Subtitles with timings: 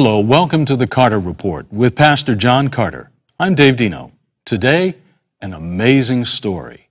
[0.00, 3.10] Hello, welcome to the Carter Report with Pastor John Carter.
[3.40, 4.12] I'm Dave Dino.
[4.44, 4.94] Today,
[5.40, 6.88] an amazing story.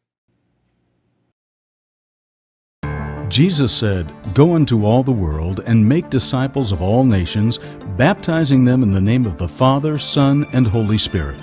[3.30, 7.60] Jesus said, Go into all the world and make disciples of all nations,
[7.96, 11.40] baptizing them in the name of the Father, Son, and Holy Spirit.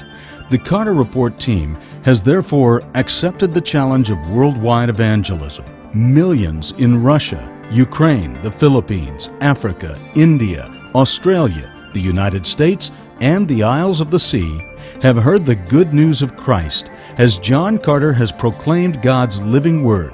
[0.51, 5.65] The Carter Report team has therefore accepted the challenge of worldwide evangelism.
[5.95, 12.91] Millions in Russia, Ukraine, the Philippines, Africa, India, Australia, the United States,
[13.21, 14.61] and the Isles of the Sea
[15.02, 20.12] have heard the good news of Christ as John Carter has proclaimed God's living word.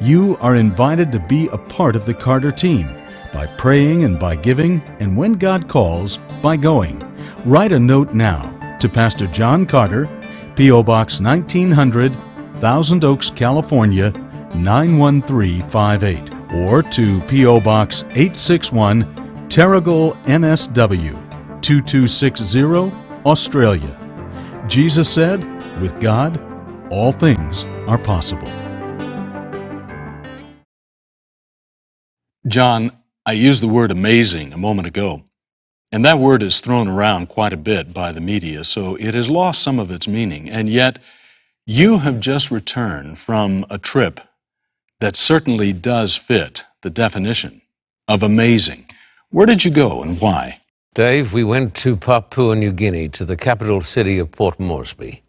[0.00, 2.88] You are invited to be a part of the Carter team
[3.32, 7.02] by praying and by giving, and when God calls, by going.
[7.44, 10.08] Write a note now to Pastor John Carter,
[10.56, 10.84] P.O.
[10.84, 12.12] Box 1900,
[12.60, 14.12] Thousand Oaks, California
[14.54, 17.60] 91358, or to P.O.
[17.60, 19.23] Box 861,
[19.54, 21.12] Terrigal, NSW
[21.62, 22.92] 2260,
[23.24, 24.66] Australia.
[24.66, 25.44] Jesus said,
[25.80, 26.40] with God,
[26.90, 28.48] all things are possible.
[32.48, 32.90] John,
[33.24, 35.22] I used the word amazing a moment ago,
[35.92, 39.30] and that word is thrown around quite a bit by the media, so it has
[39.30, 40.50] lost some of its meaning.
[40.50, 40.98] And yet,
[41.64, 44.18] you have just returned from a trip
[44.98, 47.62] that certainly does fit the definition
[48.08, 48.83] of amazing.
[49.34, 50.60] Where did you go and why?
[50.94, 55.24] Dave, we went to Papua New Guinea, to the capital city of Port Moresby.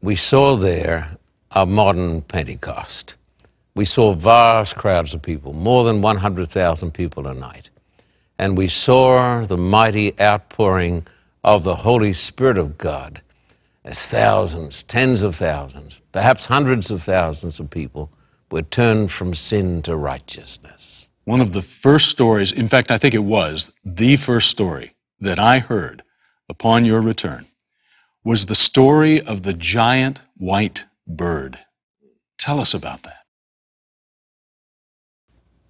[0.00, 1.16] We saw there
[1.50, 3.16] a modern Pentecost.
[3.74, 7.70] We saw vast crowds of people, more than 100,000 people a night.
[8.38, 11.04] And we saw the mighty outpouring
[11.42, 13.22] of the Holy Spirit of God
[13.84, 18.08] as thousands, tens of thousands, perhaps hundreds of thousands of people
[18.52, 23.14] were turned from sin to righteousness one of the first stories, in fact, I think
[23.14, 26.02] it was the first story that I heard
[26.48, 27.46] upon your return,
[28.24, 31.58] was the story of the giant white bird.
[32.38, 33.22] Tell us about that.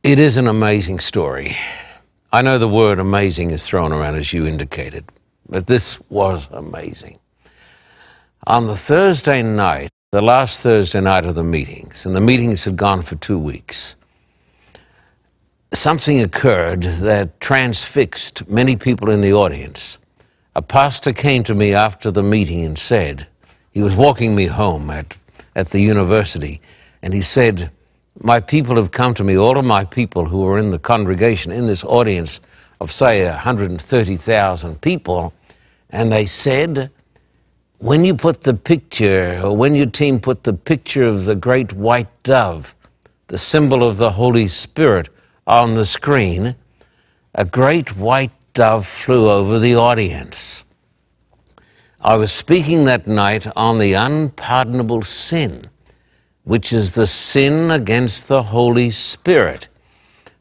[0.03, 1.57] It is an amazing story.
[2.33, 5.05] I know the word amazing is thrown around as you indicated,
[5.49, 7.19] but this was amazing.
[8.47, 12.77] On the Thursday night, the last Thursday night of the meetings, and the meetings had
[12.77, 13.97] gone for two weeks,
[15.73, 19.99] something occurred that transfixed many people in the audience.
[20.55, 23.27] A pastor came to me after the meeting and said,
[23.73, 25.17] he was walking me home at,
[25.57, 26.61] at the university,
[27.01, 27.71] and he said,
[28.21, 31.53] My people have come to me, all of my people who are in the congregation,
[31.53, 32.41] in this audience
[32.81, 35.33] of, say, 130,000 people,
[35.89, 36.91] and they said,
[37.79, 41.73] when you put the picture, or when your team put the picture of the great
[41.73, 42.77] white dove,
[43.27, 45.09] the symbol of the Holy Spirit,
[45.47, 46.55] on the screen,
[47.35, 50.65] a great white dove flew over the audience.
[52.01, 55.69] I was speaking that night on the unpardonable sin,
[56.45, 59.69] which is the sin against the Holy Spirit.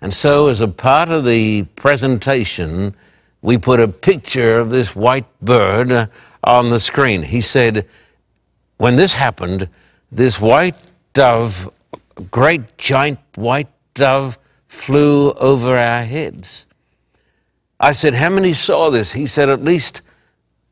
[0.02, 2.96] And so, as a part of the presentation,
[3.42, 6.08] we put a picture of this white bird uh,
[6.44, 7.24] on the screen.
[7.24, 7.88] He said,
[8.78, 9.70] When this happened,
[10.12, 10.76] this white
[11.14, 11.70] dove,
[12.32, 14.40] great giant white dove,
[14.72, 16.66] flew over our heads.
[17.78, 19.12] I said, How many saw this?
[19.12, 20.02] He said, At least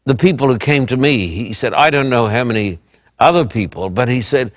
[0.06, 1.28] the people who came to me.
[1.28, 2.80] He said, I don't know how many
[3.20, 4.54] other people, but he said,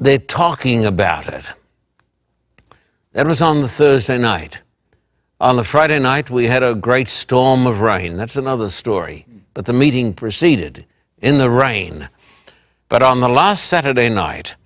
[0.00, 1.52] They're talking about it.
[3.12, 4.62] That was on the Thursday night.
[5.40, 8.16] On the Friday night, we had a great storm of rain.
[8.16, 9.26] That's another story.
[9.54, 10.86] But the meeting proceeded
[11.18, 12.08] in the rain.
[12.88, 14.56] But on the last Saturday night,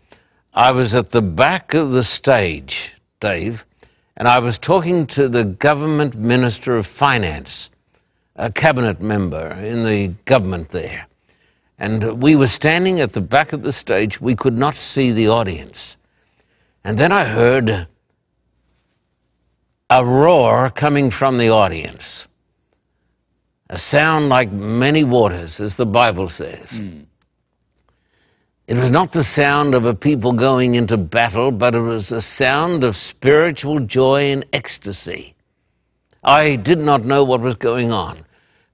[0.55, 3.67] I was at the back of the stage, Dave,
[4.17, 7.71] and I was talking to the government minister of finance,
[8.35, 11.07] a cabinet member in the government there.
[11.79, 14.21] And we were standing at the back of the stage.
[14.21, 15.99] We could not see the audience.
[16.83, 17.87] And then I heard
[19.91, 22.29] a roar coming from the audience,
[23.69, 26.81] a sound like many waters, as the Bible says.
[26.81, 27.07] Mm.
[28.67, 32.21] It was not the sound of a people going into battle, but it was a
[32.21, 35.37] sound of spiritual joy and ecstasy.
[36.25, 38.25] I did not know what was going on.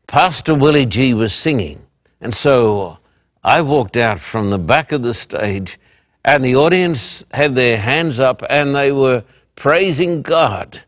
[0.07, 1.85] Pastor Willie G was singing,
[2.23, 2.99] and so
[3.45, 5.79] I walked out from the back of the stage,
[6.25, 9.25] and the audience had their hands up and they were
[9.57, 10.85] praising God.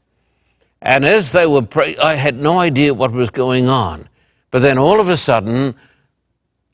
[0.81, 4.09] And as they were praying, I had no idea what was going on.
[4.51, 5.75] But then all of a sudden,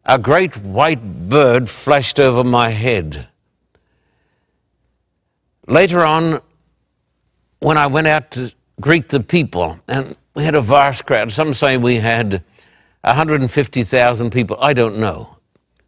[0.04, 3.28] a great white bird flashed over my head.
[5.66, 6.40] Later on,
[7.60, 11.30] when I went out to greet the people, and we had a vast crowd.
[11.30, 12.42] Some say we had
[13.02, 14.56] 150,000 people.
[14.60, 15.36] I don't know.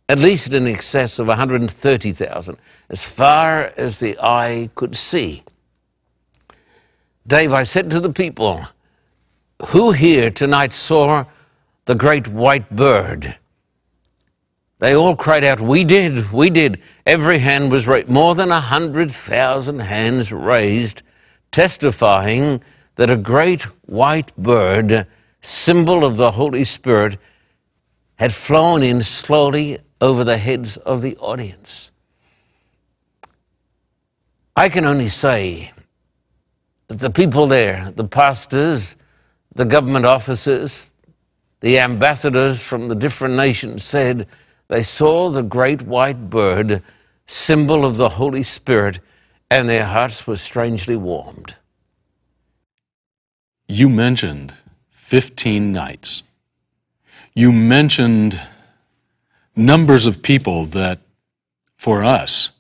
[0.09, 2.57] At least in excess of 130,000,
[2.91, 5.43] as far as the eye could see.
[7.27, 8.67] Dave, I said to the people,
[9.69, 11.25] who here tonight saw
[11.85, 13.37] the great white bird?
[14.83, 16.83] They all cried out, We did, we did.
[17.07, 21.03] Every hand was raised, more than a hundred thousand hands raised,
[21.53, 22.61] testifying
[22.97, 25.07] that a great white bird,
[25.41, 27.17] symbol of the Holy Spirit,
[28.19, 31.93] had flown in slowly over the heads of the audience.
[34.57, 35.71] I can only say
[36.89, 38.97] that the people there, the pastors,
[39.55, 40.93] the government officers,
[41.61, 44.27] the ambassadors from the different nations said
[44.73, 46.83] they saw the great white bird,
[47.27, 49.01] symbol of the Holy Spirit,
[49.51, 51.57] and their hearts were strangely warmed.
[53.69, 54.55] You mentioned
[54.93, 56.23] 15 nights.
[57.35, 58.41] You mentioned
[59.55, 61.01] numbers of people that,
[61.77, 62.53] for us,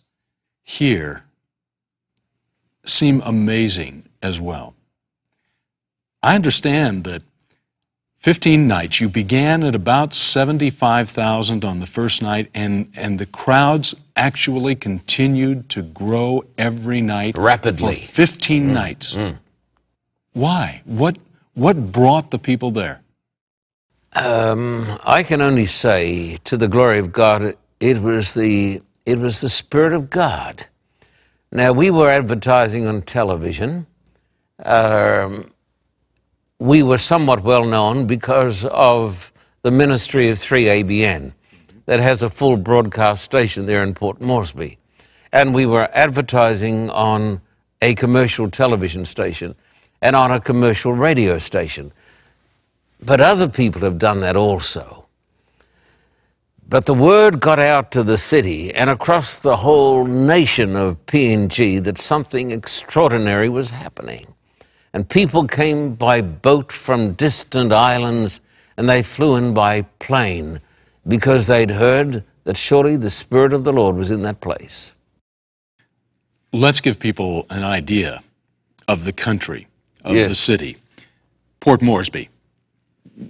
[0.62, 1.25] here,
[2.85, 4.75] seem amazing as well.
[6.23, 7.23] I understand that
[8.23, 13.97] 15 nights, you began at about 75,000 on the first night, and, and the crowds
[14.15, 17.37] actually continued to grow every night.
[17.37, 17.97] Rapidly.
[17.97, 18.73] For 15 mm.
[18.73, 19.17] nights.
[19.17, 19.39] Mm.
[20.35, 20.83] Why?
[20.85, 21.19] What,
[21.55, 23.03] what brought the people there?
[24.15, 29.41] Um, I can only say, to the glory of God, it was the, it was
[29.41, 30.67] the Spirit of God.
[31.51, 33.89] Now, we were advertising on television.
[34.65, 35.51] Um,
[36.62, 39.32] we were somewhat well known because of
[39.62, 41.32] the ministry of 3ABN
[41.87, 44.79] that has a full broadcast station there in Port Moresby.
[45.32, 47.41] And we were advertising on
[47.81, 49.56] a commercial television station
[50.00, 51.93] and on a commercial radio station.
[53.05, 55.09] But other people have done that also.
[56.69, 61.82] But the word got out to the city and across the whole nation of PNG
[61.82, 64.31] that something extraordinary was happening.
[64.94, 68.41] And people came by boat from distant islands
[68.77, 70.61] and they flew in by plane
[71.06, 74.94] because they'd heard that surely the Spirit of the Lord was in that place.
[76.53, 78.23] Let's give people an idea
[78.89, 79.67] of the country,
[80.05, 80.29] of yes.
[80.29, 80.77] the city.
[81.61, 82.29] Port Moresby.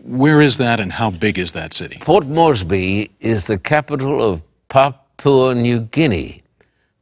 [0.04, 1.98] Where is that and how big is that city?
[2.00, 6.42] Port Moresby is the capital of Papua New Guinea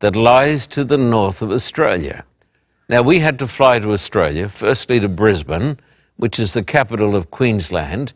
[0.00, 2.24] that lies to the north of Australia.
[2.90, 5.78] Now, we had to fly to Australia, firstly to Brisbane,
[6.16, 8.12] which is the capital of Queensland,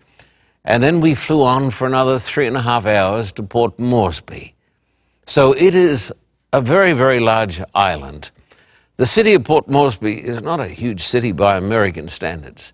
[0.64, 4.52] and then we flew on for another three and a half hours to Port Moresby.
[5.26, 6.12] So it is
[6.52, 8.32] a very, very large island.
[8.96, 12.72] The city of Port Moresby is not a huge city by American standards.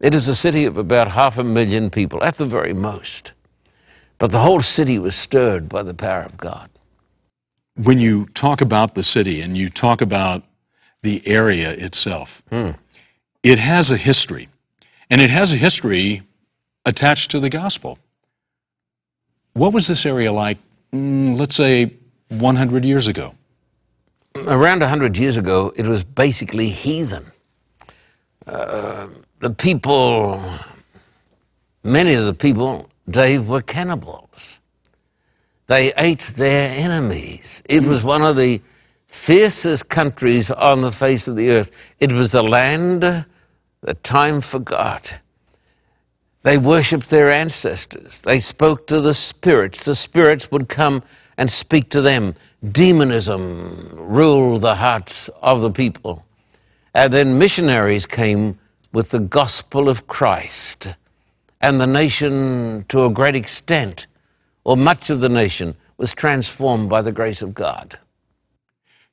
[0.00, 3.34] It is a city of about half a million people, at the very most.
[4.16, 6.70] But the whole city was stirred by the power of God.
[7.76, 10.42] When you talk about the city and you talk about
[11.04, 12.42] the area itself.
[12.48, 12.70] Hmm.
[13.42, 14.48] It has a history,
[15.10, 16.22] and it has a history
[16.86, 17.98] attached to the gospel.
[19.52, 20.58] What was this area like,
[20.92, 21.92] mm, let's say,
[22.30, 23.34] 100 years ago?
[24.46, 27.30] Around 100 years ago, it was basically heathen.
[28.46, 29.08] Uh,
[29.40, 30.42] the people,
[31.84, 34.60] many of the people, Dave, were cannibals.
[35.66, 37.62] They ate their enemies.
[37.66, 37.88] It mm.
[37.88, 38.60] was one of the
[39.14, 41.70] fiercest countries on the face of the earth.
[42.00, 45.20] It was a land that time forgot.
[46.42, 48.20] They worshipped their ancestors.
[48.20, 49.84] They spoke to the spirits.
[49.84, 51.04] The spirits would come
[51.38, 52.34] and speak to them.
[52.70, 56.26] Demonism ruled the hearts of the people.
[56.92, 58.58] And then missionaries came
[58.92, 60.88] with the gospel of Christ.
[61.60, 64.08] And the nation, to a great extent,
[64.64, 67.98] or much of the nation, was transformed by the grace of God.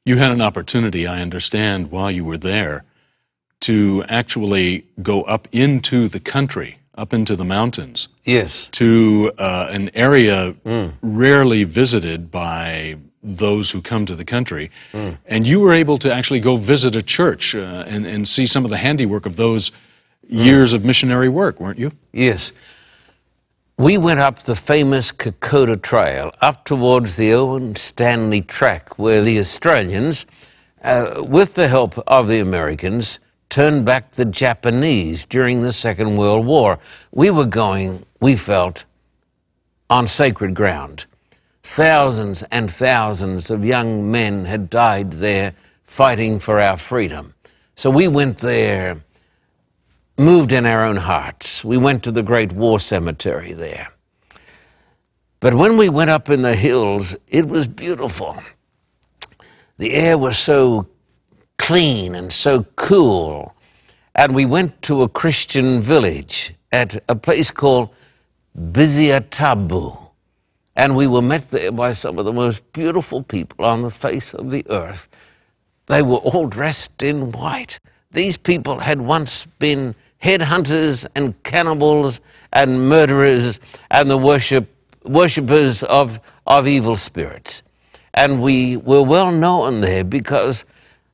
[0.06, 2.84] You had an opportunity, I understand, while you were there
[3.62, 8.10] to actually go up into the country, up into the mountains.
[8.24, 8.68] Yes.
[8.72, 10.94] To uh, an area mm.
[11.04, 14.72] rarely visited by those who come to the country.
[14.94, 15.18] Mm.
[15.28, 18.66] And you were able to actually go visit a church uh, and, and see some
[18.66, 19.76] of the handiwork of those mm.
[20.30, 21.92] years of missionary work, weren't you?
[22.12, 22.54] Yes.
[23.82, 29.40] We went up the famous Kokoda Trail, up towards the Owen Stanley Track, where the
[29.40, 30.28] Australians,
[30.84, 33.20] uh, with the help of the Americans,
[33.50, 36.78] turned back the Japanese during the Second World War.
[37.12, 38.86] We were going, we felt,
[39.90, 41.08] on sacred ground.
[41.64, 47.34] Thousands and thousands of young men had died there fighting for our freedom.
[47.74, 49.02] So we went there
[50.22, 51.66] moved in our own hearts.
[51.66, 53.90] We went to the great war cemetery there.
[55.42, 58.38] But when we went up in the hills, it was beautiful.
[59.78, 60.88] The air was so
[61.58, 63.56] clean and so cool.
[64.16, 67.90] And we went to a Christian village at a place called
[68.58, 70.12] Biziatabu.
[70.76, 74.34] And we were met there by some of the most beautiful people on the face
[74.34, 75.08] of the earth.
[75.88, 77.80] They were all dressed in white.
[78.12, 82.22] These people had once been headhunters and cannibals
[82.54, 83.60] and murderers
[83.90, 84.70] and the worship,
[85.04, 87.64] worshippers of, of evil spirits.
[88.14, 90.66] And we were well known there because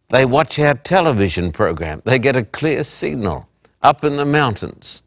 [0.09, 2.01] they watch our television program.
[2.05, 3.47] They get a clear signal
[3.81, 5.03] up in the mountains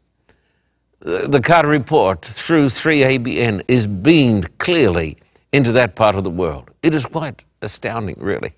[1.01, 5.17] the Carter Report through 3ABN is beamed clearly
[5.51, 6.69] into that part of the world.
[6.83, 8.53] It is quite astounding, really.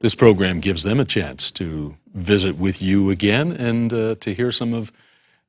[0.00, 4.50] This program gives them a chance to visit with you again and uh, to hear
[4.52, 4.92] some of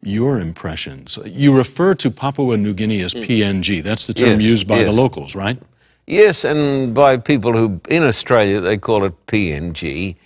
[0.01, 1.17] your impressions.
[1.25, 3.81] You refer to Papua New Guinea as PNG.
[3.81, 4.87] That's the term yes, used by yes.
[4.87, 5.57] the locals, right?
[6.05, 10.17] Yes, and by people who, in Australia, they call it PNG,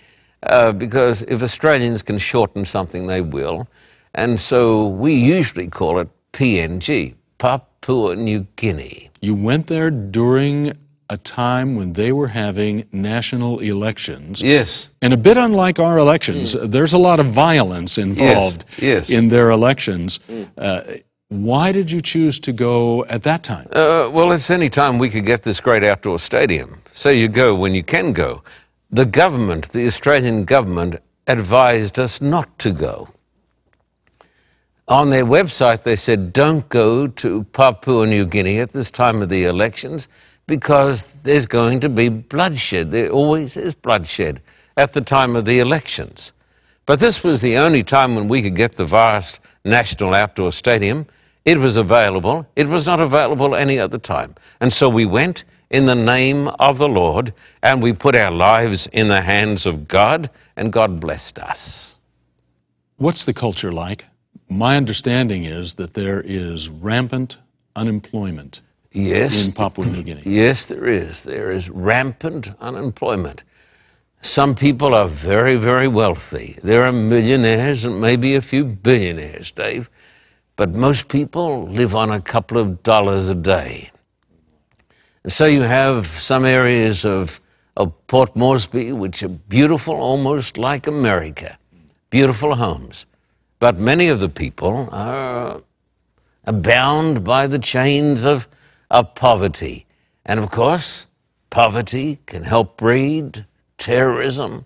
[0.42, 3.68] uh, because if Australians can shorten something, they will.
[4.14, 9.10] And so we usually call it PNG, Papua New Guinea.
[9.20, 10.72] You went there during
[11.10, 14.42] a time when they were having national elections.
[14.42, 14.90] Yes.
[15.00, 16.70] And a bit unlike our elections, mm.
[16.70, 18.82] there's a lot of violence involved yes.
[18.82, 19.10] Yes.
[19.10, 20.20] in their elections.
[20.28, 20.48] Mm.
[20.56, 20.82] Uh,
[21.28, 23.68] why did you choose to go at that time?
[23.72, 26.80] Uh, well, it's any time we could get this great outdoor stadium.
[26.92, 28.42] So you go when you can go.
[28.90, 30.96] The government, the Australian government,
[31.26, 33.08] advised us not to go
[34.88, 39.28] on their website, they said, don't go to Papua New Guinea at this time of
[39.28, 40.08] the elections
[40.48, 42.90] because there's going to be bloodshed.
[42.90, 44.40] There always is bloodshed
[44.76, 46.32] at the time of the elections.
[46.86, 51.06] But this was the only time when we could get the vast National Outdoor Stadium.
[51.44, 52.46] It was available.
[52.56, 54.34] It was not available any other time.
[54.60, 58.86] And so we went in the name of the Lord and we put our lives
[58.86, 61.98] in the hands of God, and God blessed us.
[62.96, 64.06] What's the culture like?
[64.48, 67.36] My understanding is that there is rampant
[67.76, 68.62] unemployment
[68.92, 69.46] yes.
[69.46, 70.22] in Papua New Guinea.
[70.24, 71.24] Yes, there is.
[71.24, 73.44] There is rampant unemployment.
[74.20, 76.56] Some people are very, very wealthy.
[76.62, 79.88] There are millionaires and maybe a few billionaires, Dave.
[80.56, 83.90] But most people live on a couple of dollars a day.
[85.22, 87.40] And so you have some areas of,
[87.76, 91.58] of Port Moresby which are beautiful, almost like America.
[92.10, 93.06] Beautiful homes.
[93.60, 95.62] But many of the people are
[96.44, 98.48] bound by the chains of,
[98.90, 99.86] of poverty.
[100.24, 101.06] And of course,
[101.50, 104.64] poverty can help breed terrorism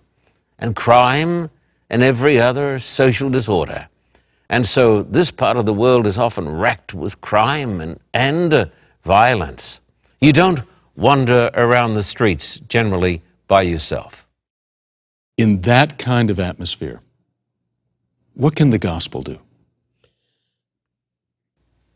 [0.59, 1.49] and crime
[1.89, 3.87] and every other social disorder.
[4.49, 8.65] And so this part of the world is often racked with crime and, and uh,
[9.03, 9.81] violence.
[10.21, 10.61] You don't
[10.95, 14.27] wander around the streets generally by yourself.
[15.37, 17.01] In that kind of atmosphere,
[18.33, 19.39] what can the gospel do?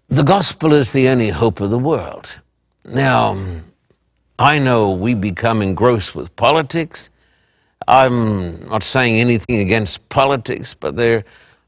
[0.09, 2.41] The gospel is the only hope of the world.
[2.85, 3.37] Now,
[4.39, 7.09] I know we become engrossed with politics.
[7.89, 11.23] I'm not saying anything against politics, but the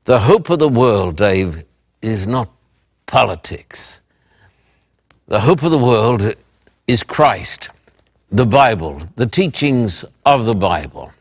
[0.08, 1.66] hope of the world, Dave,
[2.02, 2.50] is not
[3.08, 4.00] politics.
[5.28, 6.34] The hope of the world
[6.88, 7.70] is Christ,
[8.30, 11.12] the Bible, the teachings of the Bible.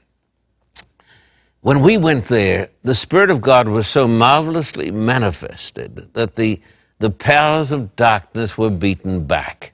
[1.63, 6.61] When we went there, the Spirit of God was so marvelously manifested that the,
[6.99, 9.73] the powers of darkness were beaten back.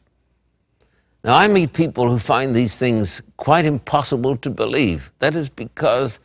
[1.25, 5.11] Now, I meet people who find these things quite impossible to believe.
[5.21, 6.19] That is because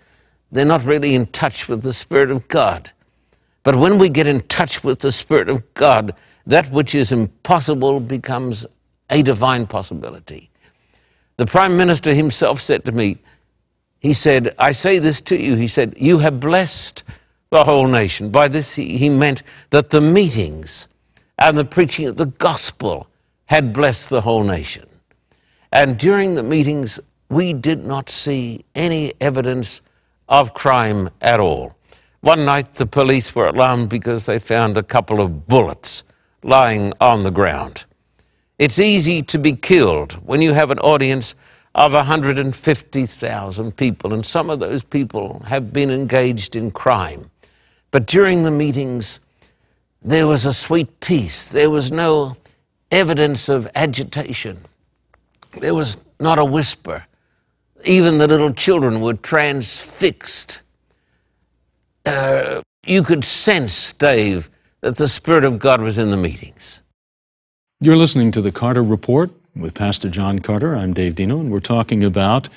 [0.51, 2.91] they're not really in touch with the Spirit of God.
[3.63, 6.15] But when we get in touch with the Spirit of God,
[6.45, 8.65] that which is impossible becomes
[9.09, 10.49] a divine possibility.
[11.37, 13.19] The Prime Minister himself said to me,
[13.99, 15.55] he said, I say this to you.
[15.55, 17.05] He said, You have blessed
[17.49, 18.29] the whole nation.
[18.29, 20.88] By this, he, he meant that the meetings
[21.39, 23.07] and the preaching of the gospel
[23.45, 24.85] had blessed the whole nation.
[25.71, 29.81] And during the meetings, we did not see any evidence
[30.27, 31.75] of crime at all.
[32.21, 36.03] One night, the police were alarmed because they found a couple of bullets
[36.43, 37.85] lying on the ground.
[38.57, 41.35] It's easy to be killed when you have an audience
[41.75, 47.31] of 150,000 people, and some of those people have been engaged in crime.
[47.91, 49.21] But during the meetings,
[50.01, 51.47] there was a sweet peace.
[51.47, 52.37] There was no
[52.91, 54.59] evidence of agitation.
[55.59, 57.05] There was not a whisper.
[57.85, 60.61] Even the little children were transfixed.
[62.05, 64.49] Uh, you could sense, Dave,
[64.81, 66.81] that the Spirit of God was in the meetings.
[67.81, 70.75] You're listening to the Carter Report with Pastor John Carter.
[70.75, 72.49] I'm Dave Dino, and we're talking about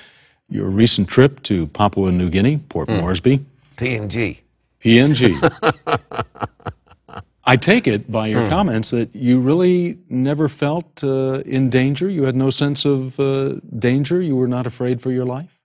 [0.48, 3.00] your recent trip to Papua New Guinea, Port mm.
[3.00, 3.44] Moresby.
[3.76, 4.40] PNG.
[4.80, 6.72] PNG.
[7.52, 8.48] I take it by your mm.
[8.48, 12.08] comments that you really never felt uh, in danger.
[12.08, 14.22] You had no sense of uh, danger.
[14.22, 15.60] You were not afraid for your life.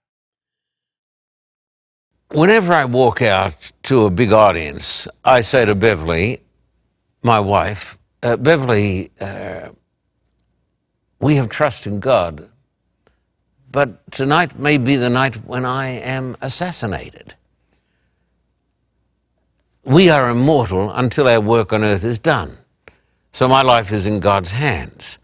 [2.30, 6.42] Whenever I walk out to a big audience, I say to Beverly,
[7.22, 9.70] my wife, uh, Beverly, uh,
[11.20, 12.50] we have trust in God,
[13.72, 17.34] but tonight may be the night when I am assassinated.
[19.88, 22.58] We are immortal until our work on earth is done.
[23.32, 25.18] So my life is in God's hands.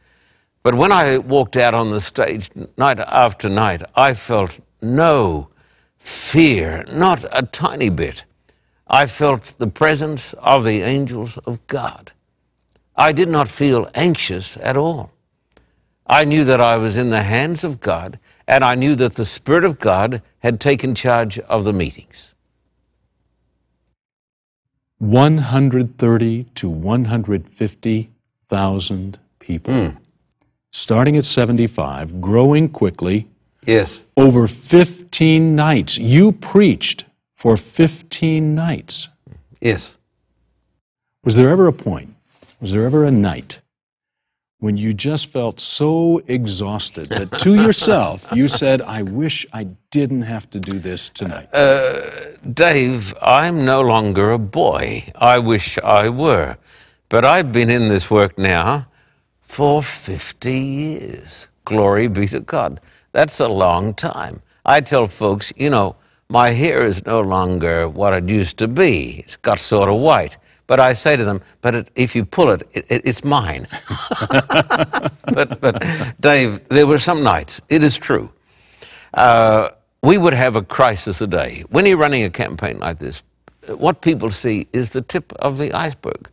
[0.62, 5.50] But when I walked out on the stage night after night, I felt no
[5.98, 8.24] fear, not a tiny bit.
[8.86, 12.12] I felt the presence of the angels of God.
[12.96, 15.10] I did not feel anxious at all.
[16.06, 18.18] I knew that I was in the hands of God,
[18.48, 22.33] and I knew that the Spirit of God had taken charge of the meetings.
[24.98, 29.74] 130 to 150,000 people.
[29.74, 29.96] Mm.
[30.72, 33.28] Starting at 75, growing quickly,
[33.66, 34.02] Yes.
[34.16, 35.98] Over 15 nights.
[35.98, 39.08] You preached for 15 nights.
[39.60, 39.96] Yes.
[41.24, 42.14] Was there ever a point,
[42.60, 43.60] was there ever a night
[44.64, 50.22] when you just felt so exhausted that to yourself you said, I wish I didn't
[50.22, 51.52] have to do this tonight?
[51.52, 52.00] Uh,
[52.50, 55.04] Dave, I'm no longer a boy.
[55.16, 56.56] I wish I were.
[57.10, 58.86] But I've been in this work now
[59.42, 61.48] for 50 years.
[61.66, 62.80] Glory be to God.
[63.12, 64.40] That's a long time.
[64.64, 65.96] I tell folks, you know,
[66.30, 69.22] my hair is no longer what it used to be.
[69.24, 70.38] It's got sort of white.
[70.66, 73.66] But I say to them, but it, if you pull it, it, it it's mine.
[75.34, 75.84] but, but,
[76.20, 78.32] Dave, there were some nights, it is true.
[79.12, 79.68] Uh,
[80.02, 81.64] we would have a crisis a day.
[81.70, 83.22] When you're running a campaign like this,
[83.68, 86.28] what people see is the tip of the iceberg.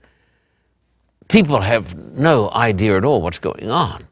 [1.30, 4.08] People have no idea at all what's going on.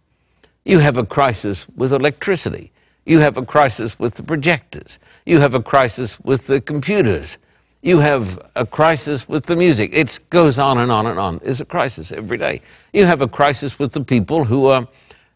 [0.64, 2.72] You have a crisis with electricity.
[3.06, 5.00] You have a crisis with the projectors.
[5.26, 7.38] You have a crisis with the computers.
[7.82, 9.92] You have a crisis with the music.
[9.94, 11.40] It goes on and on and on.
[11.44, 12.62] It's a crisis every day.
[12.92, 14.88] You have a crisis with the people who are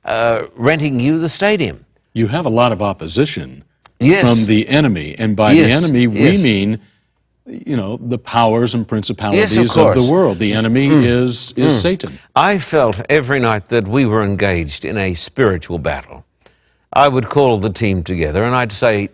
[0.04, 1.86] uh, renting you the stadium.
[2.14, 3.64] You have a lot of opposition
[4.00, 4.22] yes.
[4.22, 5.16] from the enemy.
[5.18, 5.68] And by yes.
[5.68, 6.32] the enemy, yes.
[6.32, 6.80] we mean
[7.46, 10.40] you know the powers and principalities yes, of, of, the world.
[10.40, 11.04] The enemy mm.
[11.04, 11.82] is is mm.
[11.82, 12.14] Satan.
[12.36, 16.26] I felt every night that we were engaged in a spiritual battle.
[16.94, 19.10] I would call the team together and I'd say,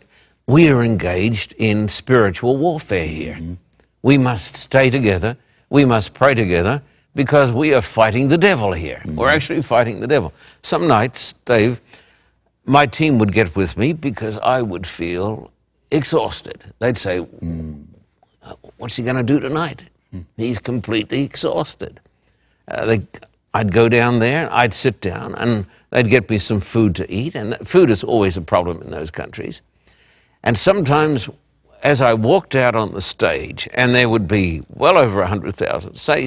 [0.50, 3.36] "We are engaged in spiritual warfare here.
[3.36, 3.58] Mm.
[4.02, 5.38] We must stay together.
[5.70, 6.82] We must pray together."
[7.16, 9.02] Because we are fighting the devil here.
[9.04, 9.16] Mm.
[9.16, 10.32] We're actually fighting the devil.
[10.62, 11.82] Some nights, Dave,
[12.66, 15.52] my team would get with me because I would feel
[15.92, 16.58] exhausted.
[16.80, 17.86] They'd say, mm
[18.78, 19.84] what's he going to do tonight?
[20.12, 20.22] Hmm.
[20.38, 22.00] He's completely exhausted.
[22.68, 23.08] Uh, they,
[23.54, 27.36] I'd go down there, I'd sit down, and they'd get me some food to eat.
[27.36, 29.62] And food is always a problem in those countries.
[30.44, 31.30] And sometimes,
[31.84, 36.24] as I walked out on the stage, and there would be well over 100,000, say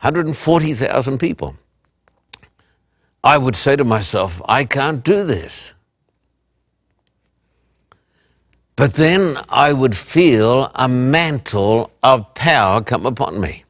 [0.00, 1.56] 140,000 people,
[3.22, 5.74] I would say to myself, I can't do this.
[8.76, 13.64] But then I would feel a mantle of power come upon me.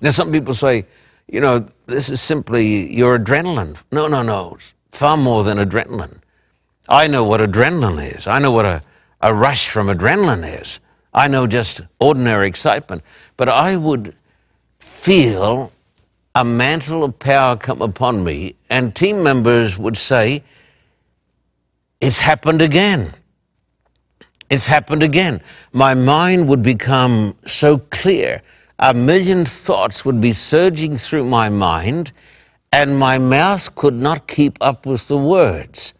[0.00, 0.86] Now, some people say,
[1.28, 3.82] you know, this is simply your adrenaline.
[3.92, 4.56] No, no, no.
[4.90, 6.18] Far more than adrenaline.
[6.88, 8.26] I know what adrenaline is.
[8.26, 8.82] I know what a,
[9.20, 10.80] a rush from adrenaline is.
[11.12, 13.02] I know just ordinary excitement.
[13.36, 14.14] But I would
[14.78, 15.72] feel
[16.34, 20.42] a mantle of power come upon me, and team members would say,
[22.00, 23.14] It's happened again.
[24.50, 25.40] It's happened again.
[25.72, 28.42] My mind would become so clear.
[28.78, 32.12] A million thoughts would be surging through my mind,
[32.72, 35.94] and my mouth could not keep up with the words.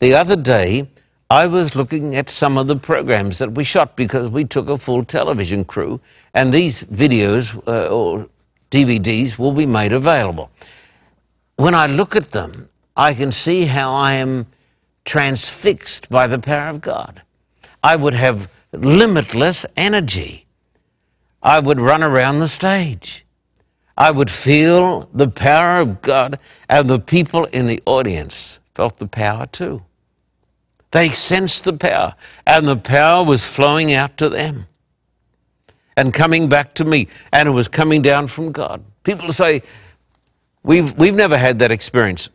[0.00, 0.88] The other day,
[1.28, 4.78] I was looking at some of the programs that we shot because we took a
[4.78, 6.00] full television crew,
[6.32, 8.26] and these videos uh, or
[8.70, 10.50] DVDs will be made available.
[11.56, 14.46] When I look at them, I can see how I am
[15.04, 17.20] transfixed by the power of God.
[17.84, 20.46] I would have limitless energy.
[21.42, 23.26] I would run around the stage.
[23.98, 26.38] I would feel the power of God,
[26.70, 29.84] and the people in the audience felt the power too.
[30.92, 32.14] They sensed the power,
[32.46, 34.66] and the power was flowing out to them.
[35.96, 38.82] and coming back to me, and it was coming down from God.
[39.04, 39.62] People say,
[40.62, 42.30] We've, we've never had that experience.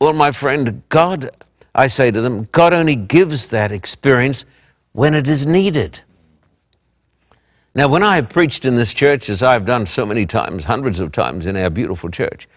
[0.00, 1.30] Well, my friend, God,
[1.74, 4.44] I say to them, God only gives that experience
[4.92, 6.00] when it is needed.
[7.74, 11.00] Now, when I have preached in this church, as I've done so many times, hundreds
[11.00, 12.48] of times in our beautiful church,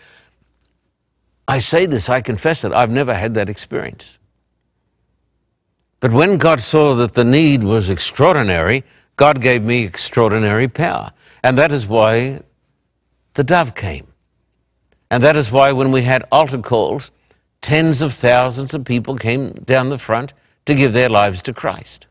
[1.48, 4.18] I say this, I confess it, I've never had that experience.
[6.04, 8.84] But when God saw that the need was extraordinary,
[9.16, 11.14] God gave me extraordinary power.
[11.42, 12.42] And that is why
[13.36, 14.08] the dove came.
[15.10, 17.10] And that is why when we had altar calls,
[17.62, 20.34] tens of thousands of people came down the front
[20.66, 22.08] to give their lives to Christ.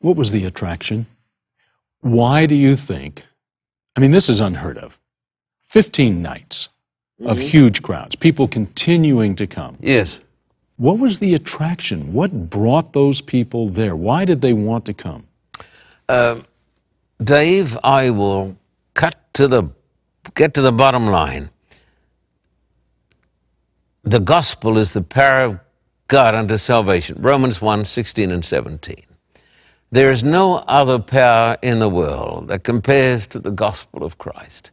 [0.00, 1.06] What was the attraction?
[2.02, 3.24] Why do you think?
[3.96, 5.00] I mean, this is unheard of.
[5.62, 6.68] 15 nights
[7.24, 7.46] of mm-hmm.
[7.46, 9.78] huge crowds, people continuing to come.
[9.80, 10.20] Yes.
[10.80, 12.14] What was the attraction?
[12.14, 13.94] What brought those people there?
[13.94, 15.26] Why did they want to come?
[16.08, 16.40] Uh,
[17.22, 18.56] Dave, I will
[18.94, 19.64] cut to the
[20.34, 21.50] get to the bottom line.
[24.04, 25.60] The gospel is the power of
[26.08, 27.20] God unto salvation.
[27.20, 28.94] Romans 1 16 and 17.
[29.90, 34.70] There is no other power in the world that compares to the gospel of Christ.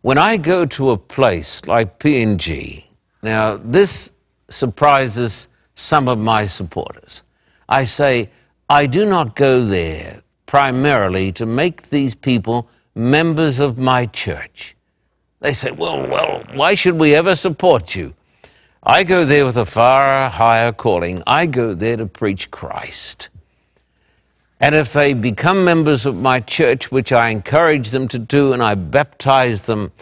[0.00, 4.12] When I go to a place like PNG, now this
[4.48, 7.22] surprises some of my supporters.
[7.68, 8.30] I say,
[8.68, 14.74] I do not go there primarily to make these people members of my church.
[15.40, 18.14] They say, well, well, why should we ever support you?
[18.82, 21.22] I go there with a far higher calling.
[21.26, 23.28] I go there to preach Christ.
[24.60, 28.62] And if they become members of my church, which I encourage them to do and
[28.62, 29.92] I baptize them,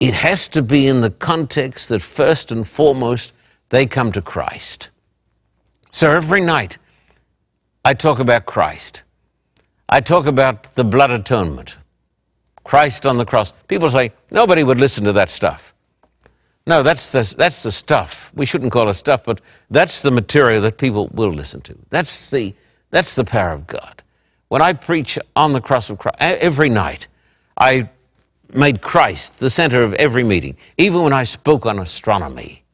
[0.00, 3.32] it has to be in the context that first and foremost
[3.68, 4.90] they come to Christ.
[5.90, 6.78] So every night
[7.84, 9.04] I talk about Christ.
[9.88, 11.78] I talk about the blood atonement,
[12.62, 13.52] Christ on the cross.
[13.68, 15.74] People say, nobody would listen to that stuff.
[16.66, 18.30] No, that's the, that's the stuff.
[18.34, 21.78] We shouldn't call it stuff, but that's the material that people will listen to.
[21.88, 22.54] That's the,
[22.90, 24.02] that's the power of God.
[24.48, 27.08] When I preach on the cross of Christ, every night,
[27.56, 27.88] I
[28.52, 32.64] made Christ the center of every meeting, even when I spoke on astronomy.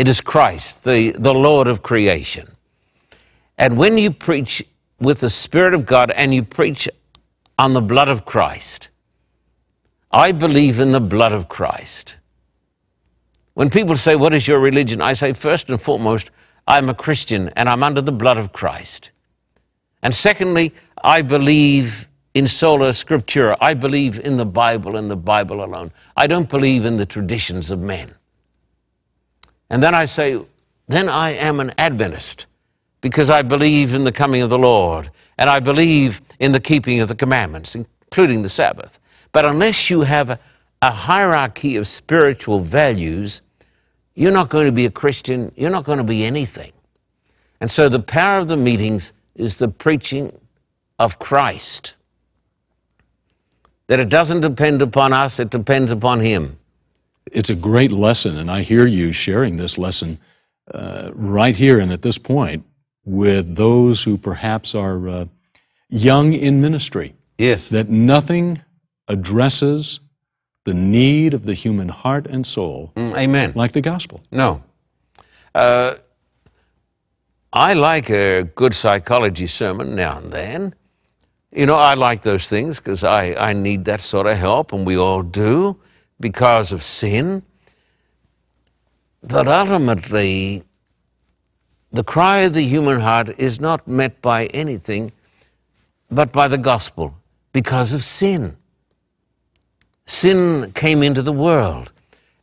[0.00, 2.56] It is Christ, the, the Lord of creation.
[3.58, 4.64] And when you preach
[4.98, 6.88] with the Spirit of God and you preach
[7.58, 8.88] on the blood of Christ,
[10.10, 12.16] I believe in the blood of Christ.
[13.52, 15.02] When people say, What is your religion?
[15.02, 16.30] I say, First and foremost,
[16.66, 19.10] I'm a Christian and I'm under the blood of Christ.
[20.02, 20.72] And secondly,
[21.04, 23.54] I believe in sola scriptura.
[23.60, 25.92] I believe in the Bible and the Bible alone.
[26.16, 28.14] I don't believe in the traditions of men.
[29.70, 30.40] And then I say,
[30.88, 32.46] then I am an Adventist
[33.00, 37.00] because I believe in the coming of the Lord and I believe in the keeping
[37.00, 38.98] of the commandments, including the Sabbath.
[39.32, 40.38] But unless you have a,
[40.82, 43.42] hierarchy of spiritual values,
[44.14, 46.72] you're not going to be a Christian, you're not going to be anything.
[47.60, 50.32] And so the power of the meetings is the preaching
[50.98, 51.96] of Christ.
[53.86, 56.59] That it doesn't depend upon us, it depends upon Him
[57.26, 60.18] it's a great lesson, and I hear you sharing this lesson
[60.72, 62.64] uh, right here and at this point
[63.04, 65.24] with those who perhaps are uh,
[65.88, 67.14] young in ministry.
[67.38, 67.68] Yes.
[67.68, 68.62] That nothing
[69.08, 70.00] addresses
[70.64, 72.92] the need of the human heart and soul.
[72.96, 73.52] Mm, amen.
[73.54, 74.22] Like the gospel.
[74.30, 74.62] No.
[75.54, 75.94] Uh,
[77.52, 80.74] I like a good psychology sermon now and then.
[81.50, 84.86] You know, I like those things because I, I need that sort of help, and
[84.86, 85.80] we all do
[86.20, 87.42] because of sin.
[89.22, 90.62] But ultimately,
[91.90, 95.10] the cry of the human heart is not met by anything
[96.10, 97.14] but by the gospel
[97.52, 98.56] because of sin.
[100.06, 101.92] Sin came into the world,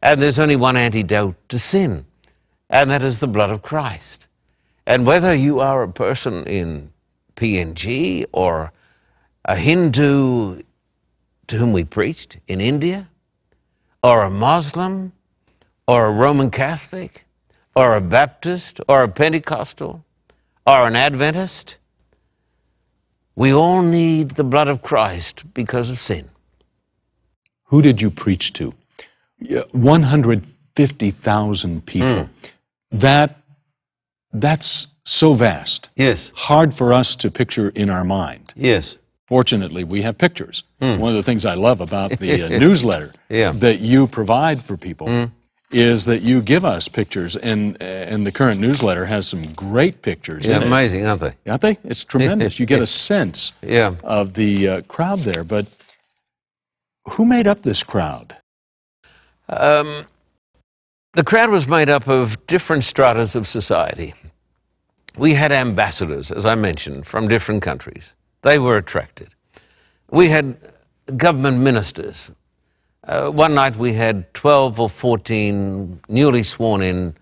[0.02, 2.06] and there's only one antidote to sin,
[2.70, 4.28] and that is the blood of Christ.
[4.86, 6.94] And whether you are a person in
[7.36, 8.72] PNG or
[9.44, 10.62] a Hindu
[11.48, 13.10] to whom we preached in India,
[14.04, 15.14] or a Muslim
[15.88, 17.24] or a Roman Catholic
[17.76, 20.04] or a Baptist or a Pentecostal
[20.66, 21.78] or an Adventist.
[23.36, 26.28] We all need the blood of Christ because of sin.
[27.66, 28.74] Who did you preach to?
[29.72, 32.08] 150,000 people.
[32.08, 32.30] Mm.
[32.92, 33.36] That,
[34.34, 35.90] that's so vast.
[35.96, 36.32] Yes.
[36.36, 38.54] Hard for us to picture in our mind.
[38.56, 38.98] Yes.
[39.28, 40.64] Fortunately, we have pictures.
[40.82, 41.00] Mm.
[41.00, 43.52] One of the things I love about the uh, newsletter yeah.
[43.52, 45.32] that you provide for people mm.
[45.70, 50.46] is that you give us pictures, and and the current newsletter has some great pictures.
[50.48, 50.68] Yeah, in it.
[50.68, 51.34] amazing, aren't they?
[51.46, 51.78] Aren't they?
[51.84, 52.58] It's tremendous.
[52.60, 53.96] You get a sense Yeah.
[54.04, 55.44] of the uh, crowd there.
[55.44, 55.68] But
[57.12, 58.34] who made up this crowd?
[59.50, 60.06] Um,
[61.14, 64.14] the crowd was made up of different stratas of society.
[65.18, 68.14] We had ambassadors, as I mentioned, from different countries.
[68.42, 69.30] They were attracted.
[70.10, 70.58] We had
[71.16, 72.32] government ministers.
[73.04, 77.16] Uh, one night we had 12 or 14 newly sworn in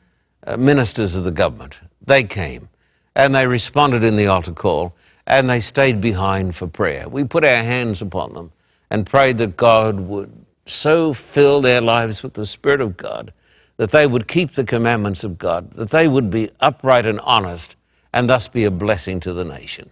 [0.45, 1.79] uh, ministers of the government.
[2.05, 2.69] They came
[3.15, 4.95] and they responded in the altar call
[5.27, 7.07] and they stayed behind for prayer.
[7.07, 8.51] We put our hands upon them
[8.89, 10.31] and prayed that God would
[10.65, 13.33] so fill their lives with the Spirit of God
[13.77, 17.75] that they would keep the commandments of God, that they would be upright and honest,
[18.13, 19.89] and thus be a blessing to the nation.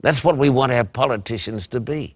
[0.00, 2.14] That's what we want our politicians to be.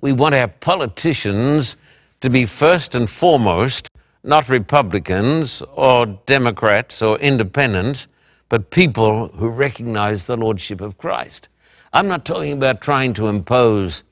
[0.00, 1.76] We want our politicians
[2.20, 3.88] to be first and foremost
[4.22, 8.08] not Republicans or Democrats or independents,
[8.48, 11.48] but people who recognize the Lordship of Christ.
[11.92, 14.04] I'm not talking about trying to impose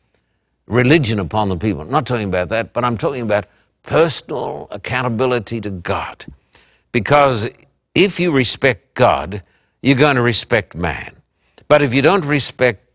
[0.67, 1.83] religion upon the people.
[1.83, 3.47] I'm not talking about that, but I'm talking about
[3.83, 6.25] personal accountability to God.
[6.93, 7.51] Because
[7.95, 9.43] if you respect God,
[9.83, 11.15] you're going to respect man.
[11.69, 12.86] But if you don't respect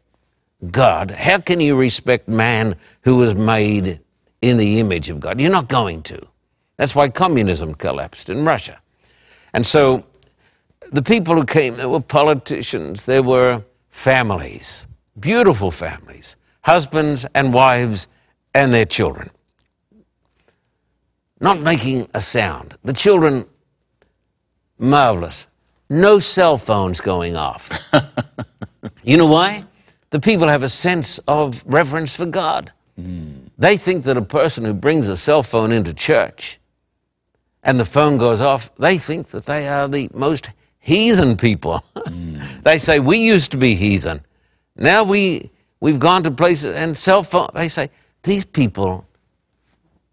[0.70, 4.00] God, how can you respect man who was made
[4.42, 5.42] in the image of God?
[5.42, 6.28] You're not going to.
[6.78, 8.80] That's why communism collapsed in Russia.
[9.54, 10.06] And so
[10.92, 14.88] the people who came, there were politicians, there were families,
[15.20, 18.08] beautiful families, husbands and wives
[18.54, 19.30] and their children.
[21.40, 22.76] Not making a sound.
[22.84, 23.46] The children,
[24.78, 25.48] marvelous.
[25.90, 27.70] No cell phones going off.
[29.04, 29.66] you know why?
[30.12, 32.72] The people have a sense of reverence for God.
[33.58, 36.60] They think that a person who brings a cell phone into church
[37.64, 41.84] and the phone goes off, they think that they are the most heathen people.
[42.64, 44.22] they say, We used to be heathen.
[44.76, 47.50] Now we, we've gone to places and cell phone.
[47.54, 47.90] They say,
[48.24, 49.06] These people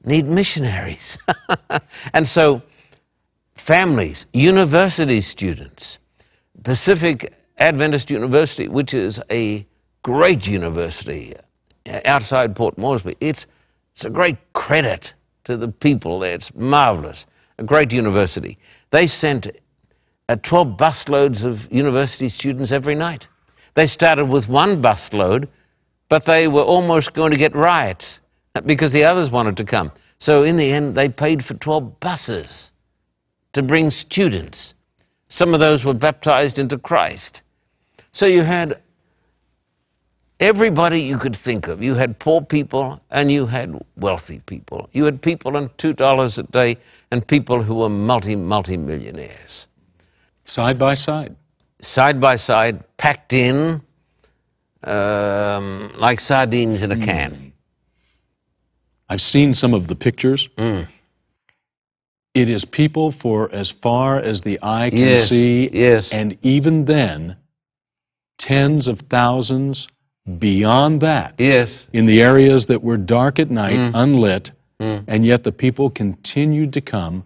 [0.04, 1.18] need missionaries.
[2.14, 2.62] and so,
[3.54, 5.98] families, university students,
[6.62, 9.66] Pacific Adventist University, which is a
[10.02, 11.34] great university
[12.04, 13.46] outside Port Moresby, it's,
[13.94, 16.34] it's a great credit to the people there.
[16.34, 17.26] It's marvelous.
[17.58, 18.58] A great university.
[18.90, 19.48] They sent
[20.28, 23.28] uh, 12 busloads of university students every night.
[23.74, 25.48] They started with one busload,
[26.08, 28.20] but they were almost going to get riots
[28.64, 29.92] because the others wanted to come.
[30.18, 32.72] So in the end, they paid for 12 buses
[33.52, 34.74] to bring students.
[35.28, 37.42] Some of those were baptized into Christ.
[38.10, 38.80] So you had
[40.40, 41.82] everybody you could think of.
[41.82, 44.88] You had poor people and you had wealthy people.
[44.92, 46.76] You had people on $2 a day
[47.10, 49.66] and people who were multi, multi millionaires.
[50.44, 51.36] Side by side.
[51.80, 53.80] Side by side, packed in
[54.84, 57.52] um, like sardines in a can.
[59.08, 60.48] I've seen some of the pictures.
[60.56, 60.88] Mm.
[62.34, 65.68] It is people for as far as the eye can Yes, see.
[65.72, 66.12] yes.
[66.12, 67.36] And even then,
[68.38, 69.88] tens of thousands
[70.38, 71.86] beyond that Yes.
[71.92, 73.90] in the areas that were dark at night, Mm.
[73.94, 77.24] unlit, and yet the people continued to come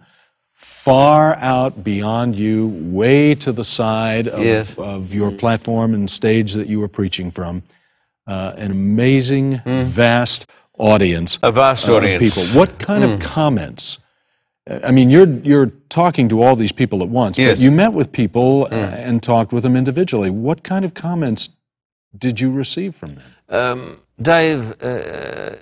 [0.53, 4.75] far out beyond you, way to the side of, Yes.
[4.79, 7.63] of your platform and stage that you were preaching from.
[8.27, 10.47] Uh, an amazing, vast
[10.79, 11.49] audience Mm.
[11.49, 12.23] A vast uh, of audience.
[12.23, 12.45] people.
[12.59, 13.99] What kind of comments?
[14.71, 17.59] uh, I mean, you're you're talking to all these people at once, Yes.
[17.59, 20.31] but you met with people uh, and talked with them individually.
[20.31, 21.51] What kind of comments
[22.17, 23.25] did you receive from them?
[23.49, 25.57] Um, Dave, uh,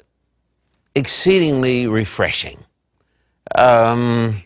[0.94, 2.58] exceedingly refreshing.
[3.54, 4.42] Um,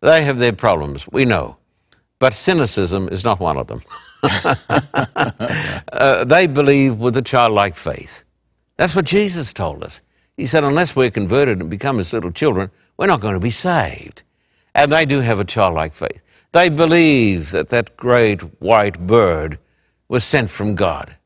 [0.00, 1.56] they have their problems, we know,
[2.18, 3.80] but cynicism is not one of them.
[5.92, 8.24] uh, they believe with a childlike faith.
[8.76, 10.02] That's what Jesus told us.
[10.36, 13.50] He said, unless we're converted and become as little children, we're not going to be
[13.50, 14.22] saved.
[14.74, 16.20] And they do have a childlike faith.
[16.52, 19.58] They believe that that great white bird
[20.08, 21.16] was sent from God.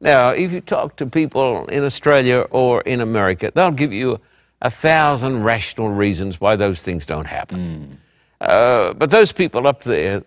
[0.00, 4.18] Now, if you talk to people in Australia or in America, they'll give you
[4.62, 7.98] a thousand rational reasons why those things don't happen.
[8.40, 10.22] Uh, but those people up there,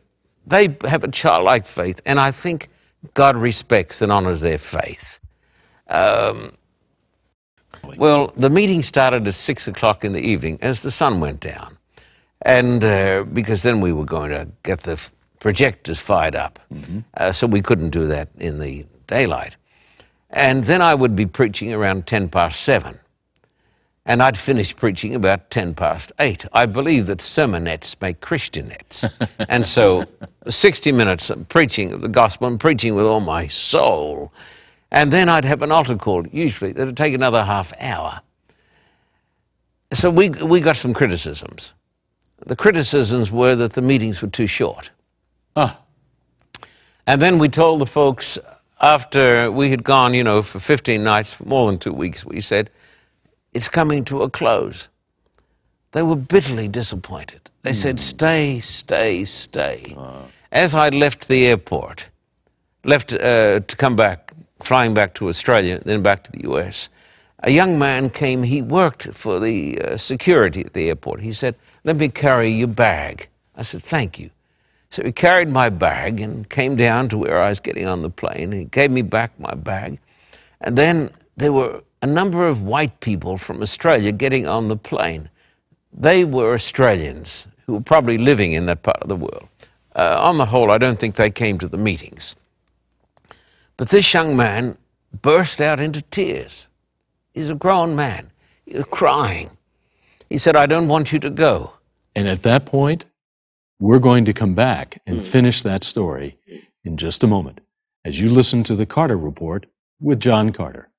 [0.46, 2.68] they have a childlike faith, and I think
[3.16, 5.20] God respects and honors their faith.
[5.88, 6.54] Um,
[7.98, 11.78] well, the meeting started at six o'clock in the evening as the sun went down,
[12.44, 16.60] and uh, because then we were going to get the f- projectors fired up,
[17.18, 19.58] uh, so we couldn't do that in the daylight.
[20.34, 23.00] And then I would be preaching around ten past seven.
[24.06, 26.46] and I'd finish preaching about 10 past 8.
[26.54, 29.10] I believe that sermonettes make Christianettes.
[29.50, 30.04] and so
[30.48, 34.34] 60 minutes of preaching of the gospel and preaching with all my soul.
[34.92, 38.22] And then I'd have an altar call, usually, that would take another half hour.
[39.94, 41.74] So we, we got some criticisms.
[42.46, 44.92] The criticisms were that the meetings were too short.
[45.56, 45.80] Ah.
[47.08, 48.38] And then we told the folks
[48.84, 52.42] after we had gone, you know, for 15 nights, for more than two weeks, we
[52.42, 52.70] said,
[53.54, 54.90] it's coming to a close.
[55.94, 57.50] They were bitterly disappointed.
[57.62, 57.76] They mm.
[57.76, 59.96] said, stay, stay, stay.
[59.98, 60.24] Uh.
[60.52, 62.10] As I left the airport,
[62.84, 66.90] left uh, to come back, flying back to Australia, then back to the US,
[67.40, 71.22] a young man came, he worked for the uh, security at the airport.
[71.22, 73.28] He said, let me carry your bag.
[73.56, 74.30] I said, thank you.
[74.94, 78.12] So he carried my bag and came down to where I was getting on the
[78.12, 78.52] plane.
[78.52, 79.98] He gave me back my bag.
[80.62, 85.32] And then there were a number of white people from Australia getting on the plane.
[85.92, 89.48] They were Australians who were probably living in that part of the world.
[89.96, 92.36] Uh, on the whole, I don't think they came to the meetings.
[93.78, 94.78] But this young man
[95.24, 96.68] burst out into tears.
[97.34, 98.30] He's a grown man.
[98.68, 99.58] He was crying.
[100.30, 101.74] He said, I don't want you to go.
[102.16, 103.06] And at that point,
[103.84, 105.24] we're going to come back and hmm.
[105.24, 106.38] finish that story
[106.86, 107.60] in just a moment
[108.06, 109.66] as you listen to the Carter Report
[110.00, 110.90] with John Carter.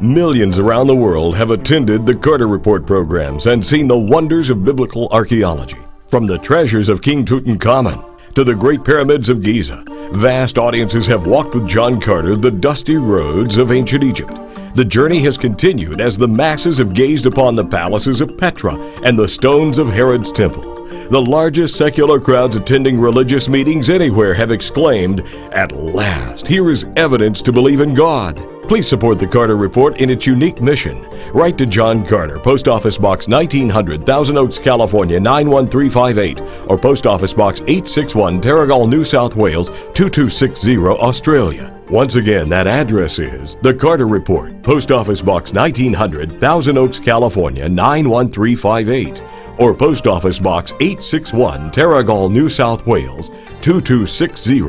[0.00, 4.64] Millions around the world have attended the Carter Report programs and seen the wonders of
[4.64, 5.78] biblical archaeology.
[6.08, 11.28] From the treasures of King Tutankhamun to the Great Pyramids of Giza, vast audiences have
[11.28, 14.36] walked with John Carter the dusty roads of ancient Egypt.
[14.76, 19.18] The journey has continued as the masses have gazed upon the palaces of Petra and
[19.18, 20.84] the stones of Herod's temple.
[21.08, 27.40] The largest secular crowds attending religious meetings anywhere have exclaimed, At last, here is evidence
[27.40, 28.38] to believe in God.
[28.68, 31.06] Please support the Carter Report in its unique mission.
[31.32, 37.32] Write to John Carter, Post Office Box 1900, Thousand Oaks, California 91358, or Post Office
[37.32, 41.72] Box 861, Terrigal, New South Wales 2260, Australia.
[41.88, 47.68] Once again, that address is The Carter Report, Post Office Box 1900, Thousand Oaks, California
[47.68, 49.22] 91358
[49.58, 53.28] or Post Office Box 861, Terrigal, New South Wales
[53.62, 54.62] 2260,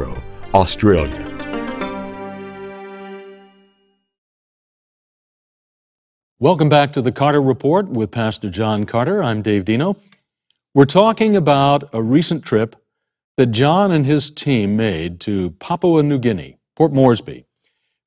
[0.54, 1.27] Australia.
[6.40, 9.24] Welcome back to the Carter Report with Pastor John Carter.
[9.24, 9.98] I'm Dave Dino.
[10.76, 12.76] We're talking about a recent trip
[13.38, 17.48] that John and his team made to Papua New Guinea, Port Moresby,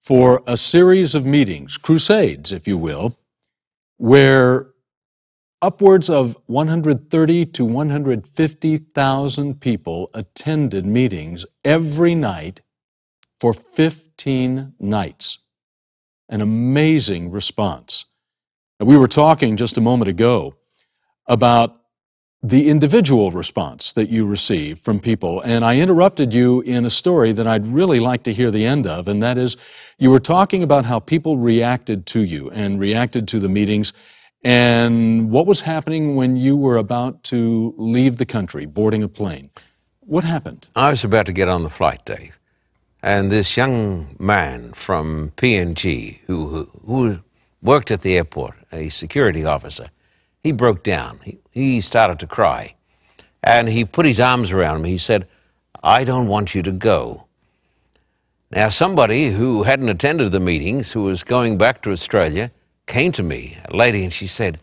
[0.01, 3.19] for a series of meetings, crusades, if you will,
[3.97, 4.69] where
[5.61, 12.61] Upwards of 130 to 150,000 people attended meetings every night
[13.41, 15.41] for 15 nights.
[16.29, 18.07] An amazing response.
[18.81, 20.57] We were talking just a moment ago
[21.27, 21.77] about
[22.43, 25.43] the individual response that you receive from people.
[25.43, 28.87] And I interrupted you in a story that I'd really like to hear the end
[28.87, 29.59] of, and that is
[29.99, 33.93] you were talking about how people reacted to you and reacted to the meetings
[34.43, 39.51] and what was happening when you were about to leave the country, boarding a plane?
[40.01, 40.69] What happened?
[40.75, 42.39] I was about to get on the flight, Dave.
[43.03, 47.21] And this young man from PNG who, who
[47.63, 49.91] worked at the airport, a security officer,
[50.43, 51.21] he broke down.
[51.25, 52.75] He, he started to cry.
[53.43, 54.91] And he put his arms around me.
[54.91, 55.27] He said,
[55.83, 57.27] I don't want you to go.
[58.51, 62.51] Now, somebody who hadn't attended the meetings, who was going back to Australia,
[62.87, 64.59] came to me, a lady, and she said,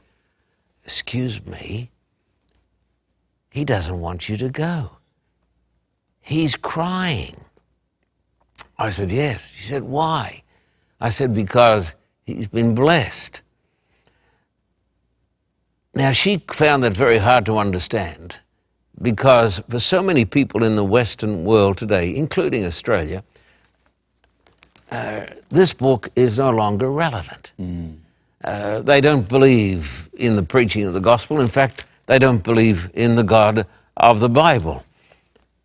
[0.83, 1.89] Excuse me,
[3.49, 4.97] he doesn't want you to go.
[6.19, 7.45] He's crying.
[8.77, 9.53] I said, Yes.
[9.53, 10.43] She said, Why?
[10.99, 11.95] I said, Because
[12.27, 13.41] he's been blessed.
[15.95, 18.39] Now, she found that very hard to understand
[19.01, 23.23] because for so many people in the Western world today, including Australia,
[24.91, 27.53] uh, this book is no longer relevant.
[27.59, 27.97] Mm.
[28.43, 31.41] Uh, they don't believe in the preaching of the gospel.
[31.41, 33.65] In fact, they don't believe in the God
[33.97, 34.85] of the Bible.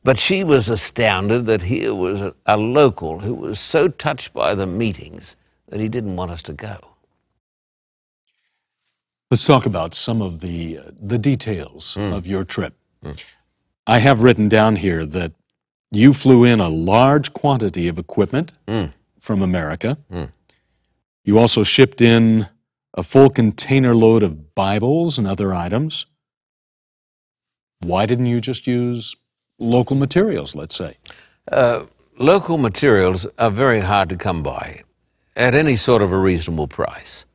[0.05, 4.55] But she was astounded that here was a, a local who was so touched by
[4.55, 5.37] the meetings
[5.73, 6.77] that he didn't want us to go.
[9.31, 12.14] Let's talk about some of the, uh, the details mm.
[12.14, 12.75] of your trip.
[13.03, 13.25] Mm.
[13.87, 15.33] I have written down here that
[15.91, 18.93] you flew in a large quantity of equipment mm.
[19.18, 19.97] from America.
[20.11, 20.25] Hmm.
[21.25, 22.49] You also shipped in
[22.93, 26.05] a full container load of Bibles and other items.
[27.81, 29.16] Why didn't you just use
[29.59, 30.99] local materials, let's say?
[31.51, 31.87] Uh,
[32.18, 34.83] local materials are very hard to come by.
[35.37, 37.26] At any sort of a reasonable price.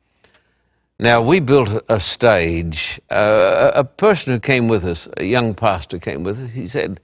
[1.00, 3.00] Now, we built a stage.
[3.08, 7.00] Uh, a person who came with us, a young pastor came with us, he said,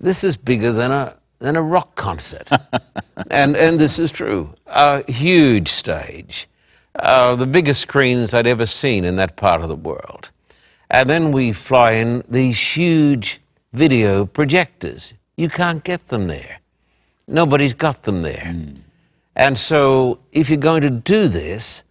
[0.00, 2.48] This is bigger than a, than a rock concert.
[3.30, 4.54] and, and this is true.
[4.66, 6.48] A huge stage.
[6.94, 10.30] Uh, the biggest screens I'd ever seen in that part of the world.
[10.90, 13.40] And then we fly in these huge
[13.72, 15.14] video projectors.
[15.36, 16.60] You can't get them there.
[17.26, 18.52] Nobody's got them there.
[18.54, 18.78] Mm.
[19.34, 21.84] And so, if you're going to do this,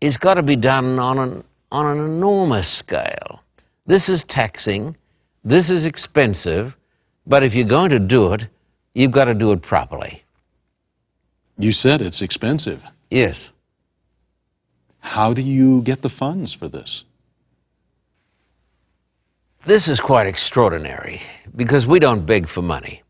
[0.00, 3.42] it's got to be done on an, on an enormous scale.
[3.86, 4.96] This is taxing,
[5.42, 6.76] this is expensive,
[7.26, 8.48] but if you're going to do it,
[8.94, 10.24] you've got to do it properly.
[11.56, 12.84] You said it's expensive.
[13.10, 13.50] Yes.
[15.00, 17.04] How do you get the funds for this?
[19.66, 21.22] This is quite extraordinary
[21.54, 23.03] because we don't beg for money.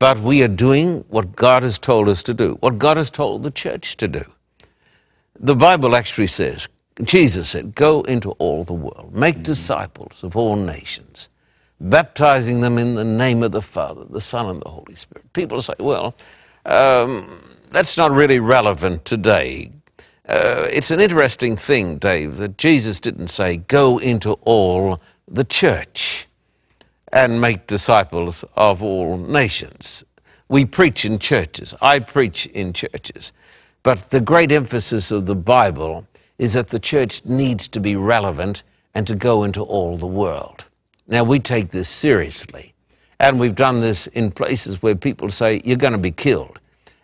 [0.00, 3.42] But we are doing what God has told us to do, what God has told
[3.42, 4.24] the church to do.
[5.38, 6.68] The Bible actually says,
[7.04, 9.42] Jesus said, Go into all the world, make mm-hmm.
[9.42, 11.28] disciples of all nations,
[11.78, 15.30] baptizing them in the name of the Father, the Son, and the Holy Spirit.
[15.34, 16.14] People say, Well,
[16.64, 19.70] um, that's not really relevant today.
[20.26, 24.98] Uh, it's an interesting thing, Dave, that Jesus didn't say, Go into all
[25.28, 26.26] the church
[27.12, 30.04] and make disciples of all nations.
[30.48, 31.74] We preach in churches.
[31.80, 33.32] I preach in churches.
[33.82, 36.06] But the great emphasis of the Bible
[36.38, 38.62] is that the church needs to be relevant
[38.94, 40.68] and to go into all the world.
[41.06, 42.74] Now, we take this seriously.
[43.18, 46.58] And we've done this in places where people say, you're going to be killed.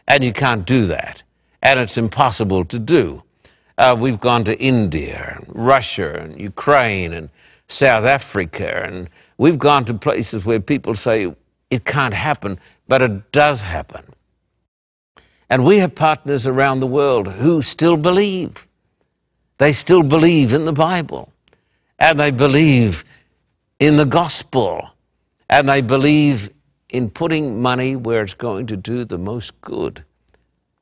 [0.09, 1.23] And you can't do that.
[1.63, 3.23] And it's impossible to do.
[3.77, 7.29] Uh, we've gone to India, and Russia, and Ukraine, and
[7.69, 11.35] South Africa, and We've gone to places where people say
[11.71, 12.59] it can't happen,
[12.89, 14.05] but it does happen.
[15.51, 18.67] And we have partners around the world who still believe.
[19.59, 21.33] They still believe in the Bible.
[21.99, 23.05] And they believe
[23.79, 24.91] in the gospel.
[25.49, 26.51] And they believe
[26.91, 30.05] in putting money where it's going to do the most good.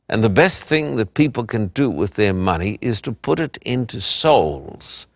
[0.08, 3.56] And the best thing that people can do with their money is to put it
[3.62, 5.06] into souls,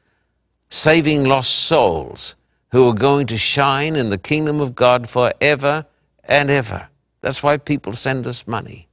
[0.70, 2.36] saving lost souls
[2.70, 5.86] who are going to shine in the kingdom of God forever
[6.24, 6.88] and ever.
[7.20, 8.88] That's why people send us money.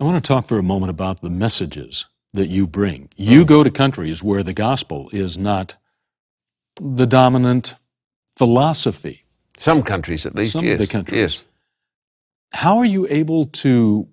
[0.00, 3.08] I want to talk for a moment about the messages that you bring.
[3.16, 5.76] You go to countries where the gospel is not
[6.80, 7.74] the dominant
[8.36, 9.24] philosophy.
[9.58, 10.74] Some countries, at least, Some yes.
[10.74, 11.20] of the countries.
[11.20, 11.44] Yes.
[12.52, 14.08] How are you able to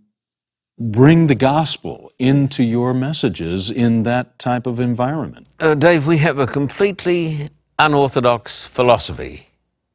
[0.79, 5.47] bring the gospel into your messages in that type of environment?
[5.59, 7.49] Uh, Dave, we have a completely
[7.79, 9.47] unorthodox philosophy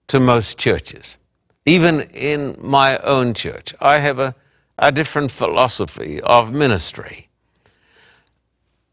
[0.08, 1.18] to most churches.
[1.64, 4.34] Even in my own church, I have a,
[4.78, 7.28] a different philosophy of ministry.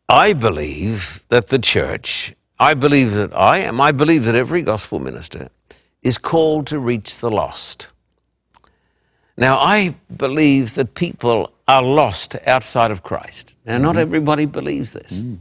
[0.08, 5.00] I believe that the church, I believe that I am, I believe that every gospel
[5.00, 5.50] minister
[6.02, 7.92] is called to reach the lost.
[9.38, 13.56] Now, I believe that people are lost outside of Christ.
[13.66, 14.00] Now, not mm-hmm.
[14.00, 15.22] everybody believes this.
[15.22, 15.38] Mm.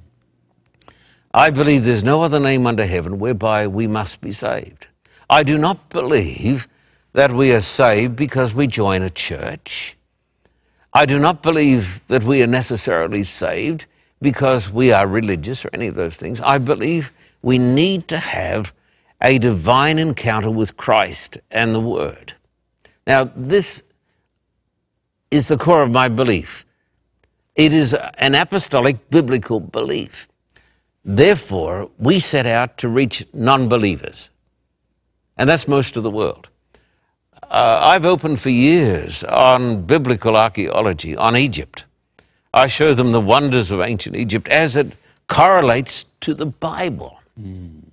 [1.35, 4.89] I believe there's no other name under heaven whereby we must be saved.
[5.29, 6.68] I do not believe
[7.12, 9.97] that we are saved because we join a church.
[10.93, 13.87] I do not believe that we are necessarily saved
[14.22, 16.41] because we are religious or any of those things.
[16.41, 17.12] I believe
[17.43, 18.72] we need to have
[19.22, 22.35] a divine encounter with Christ and the Word.
[23.07, 23.83] Now, this
[25.31, 26.64] is the core of my belief.
[27.55, 30.29] It is an apostolic biblical belief.
[31.09, 34.28] Therefore, we set out to reach non believers.
[35.38, 36.50] And that's most of the world.
[37.44, 41.86] Uh, I've opened for years on biblical archaeology, on Egypt.
[42.52, 44.92] I show them the wonders of ancient Egypt as it
[45.28, 47.18] correlates to the Bible.
[47.40, 47.84] Mm.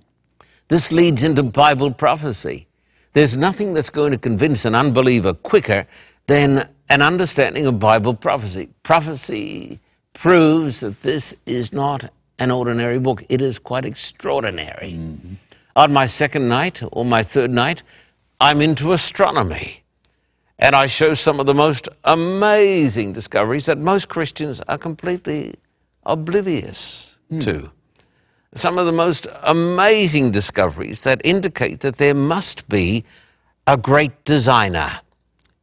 [0.68, 2.68] This leads into Bible prophecy.
[3.14, 5.88] There's nothing that's going to convince an unbeliever quicker
[6.28, 8.72] than an understanding of Bible prophecy.
[8.84, 9.80] Prophecy
[10.12, 13.24] proves that this is not an ordinary book.
[13.30, 14.94] It is quite extraordinary.
[14.94, 15.34] Mm-hmm.
[15.76, 17.84] On my second night or my third night,
[18.40, 19.84] I'm into astronomy.
[20.58, 25.56] And I show some of the most amazing discoveries that most Christians are completely
[26.04, 27.42] oblivious mm.
[27.44, 27.72] to.
[28.54, 33.04] Some of the most amazing discoveries that indicate that there must be
[33.68, 35.02] a great designer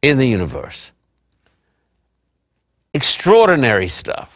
[0.03, 0.91] in the universe.
[2.93, 4.32] Extraordinary stuff.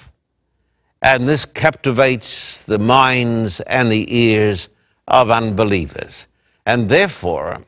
[1.02, 4.70] And this captivates the minds and the ears
[5.08, 6.28] of unbelievers.
[6.66, 7.64] And therefore,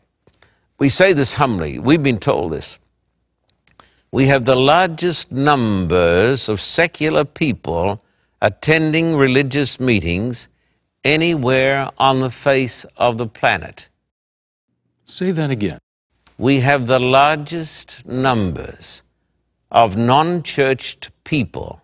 [0.80, 2.80] we say this humbly, we've been told this.
[4.12, 8.04] we have the largest numbers of secular people
[8.42, 10.50] attending religious meetings
[11.04, 13.90] anywhere on the face of the planet.
[15.06, 15.80] Say that again.
[16.38, 19.04] We have the largest numbers
[19.72, 21.82] of non churched people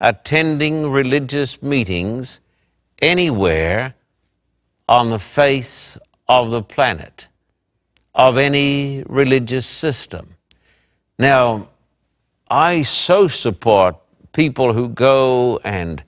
[0.00, 2.40] attending religious meetings
[3.02, 3.94] anywhere
[4.88, 5.98] on the face
[6.28, 7.28] of the planet,
[8.14, 10.36] of any religious system.
[11.18, 11.68] Now,
[12.50, 13.96] I so support
[14.32, 16.02] people who go and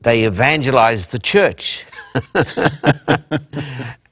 [0.00, 1.86] they evangelize the church.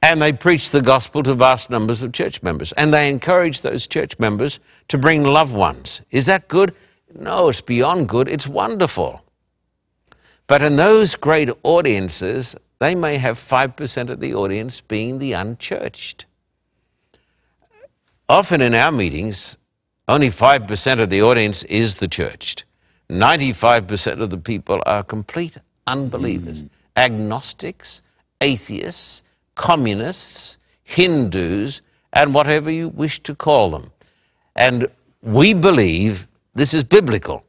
[0.02, 2.72] and they preach the gospel to vast numbers of church members.
[2.72, 6.00] And they encourage those church members to bring loved ones.
[6.10, 6.74] Is that good?
[7.14, 8.28] No, it's beyond good.
[8.28, 9.24] It's wonderful.
[10.46, 16.26] But in those great audiences, they may have 5% of the audience being the unchurched.
[18.28, 19.58] Often in our meetings,
[20.08, 22.64] only 5% of the audience is the churched.
[23.10, 26.70] 95% of the people are complete unbelievers, mm.
[26.96, 28.02] agnostics,
[28.40, 31.82] atheists, communists, Hindus,
[32.12, 33.90] and whatever you wish to call them.
[34.56, 34.88] And
[35.22, 36.26] we believe
[36.60, 37.42] this is biblical.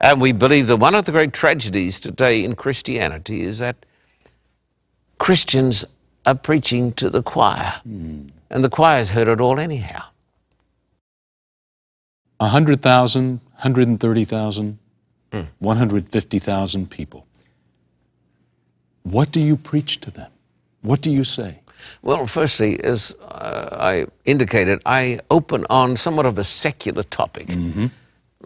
[0.00, 3.86] And we believe that one of the great tragedies today in Christianity is that
[5.18, 5.84] Christians
[6.26, 8.30] are preaching to the choir, mm.
[8.50, 10.02] and the choir's heard it all anyhow.
[12.38, 14.78] 100,000, 130,000,
[15.32, 15.46] mm.
[15.58, 17.26] 150,000 people.
[19.04, 20.30] What do you preach to them?
[20.82, 21.60] What do you say?
[22.02, 27.48] Well, firstly, as uh, I indicated, I open on somewhat of a secular topic.
[27.48, 27.86] Mm-hmm.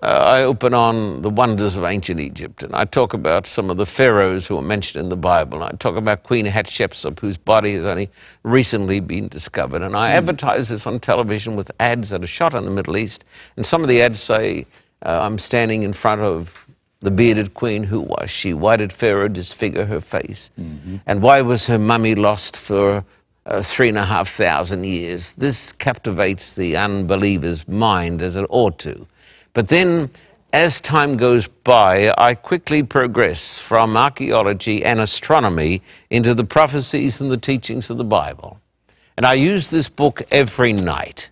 [0.03, 3.76] Uh, I open on the wonders of ancient Egypt, and I talk about some of
[3.76, 5.62] the pharaohs who are mentioned in the Bible.
[5.62, 8.11] And I talk about Queen Hatshepsut, whose body has only
[8.42, 9.80] recently been discovered.
[9.80, 10.16] And I mm.
[10.16, 13.24] advertise this on television with ads that are shot in the Middle East.
[13.57, 14.66] And some of the ads say,
[15.07, 16.66] uh, I'm standing in front of
[16.98, 18.53] the bearded queen, who was she?
[18.55, 20.50] Why did Pharaoh disfigure her face?
[20.61, 20.96] Mm-hmm.
[21.07, 23.05] And why was her mummy lost for
[23.46, 25.36] uh, three and a half thousand years?
[25.36, 29.07] This captivates the unbeliever's mind as it ought to.
[29.55, 30.11] But then,
[30.53, 37.30] as time goes by, I quickly progress from archaeology and astronomy into the prophecies and
[37.30, 38.61] the teachings of the Bible.
[39.16, 41.30] And I use this book every night.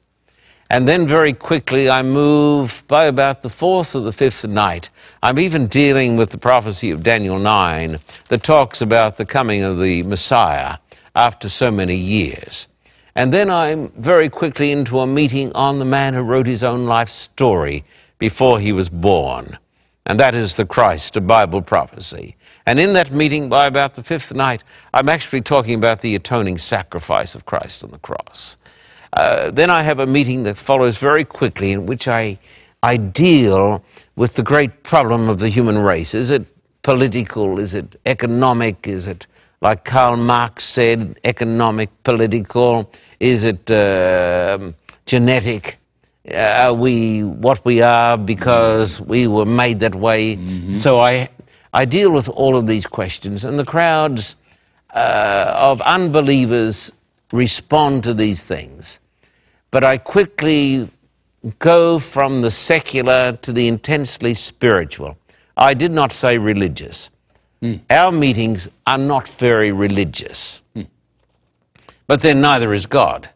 [0.68, 4.90] And then very quickly I move by about the fourth or the fifth night.
[5.22, 7.98] I'm even dealing with the prophecy of Daniel 9
[8.28, 10.76] that talks about the coming of the Messiah
[11.16, 12.68] after so many years.
[13.16, 16.86] And then I'm very quickly into a meeting on the man who wrote his own
[16.86, 17.82] life story
[18.20, 19.58] before he was born.
[20.06, 22.36] And that is the Christ, a Bible prophecy.
[22.66, 24.62] And in that meeting, by about the fifth night,
[24.94, 28.56] I'm actually talking about the atoning sacrifice of Christ on the cross.
[29.12, 32.38] Uh, then I have a meeting that follows very quickly in which I,
[32.82, 33.82] I deal
[34.14, 36.14] with the great problem of the human race.
[36.14, 36.44] Is it
[36.82, 37.58] political?
[37.58, 38.86] Is it economic?
[38.86, 39.26] Is it,
[39.60, 42.90] like Karl Marx said, economic, political?
[43.18, 44.72] Is it uh,
[45.06, 45.79] genetic?
[46.32, 50.36] Uh, are we what we are because we were made that way?
[50.36, 50.74] Mm-hmm.
[50.74, 51.28] So I,
[51.72, 54.36] I deal with all of these questions, and the crowds
[54.94, 56.92] uh, of unbelievers
[57.32, 59.00] respond to these things.
[59.70, 60.88] But I quickly
[61.58, 65.16] go from the secular to the intensely spiritual.
[65.56, 67.10] I did not say religious.
[67.62, 67.80] Mm.
[67.90, 70.62] Our meetings are not very religious.
[70.74, 70.86] Mm.
[72.06, 73.28] But then neither is God.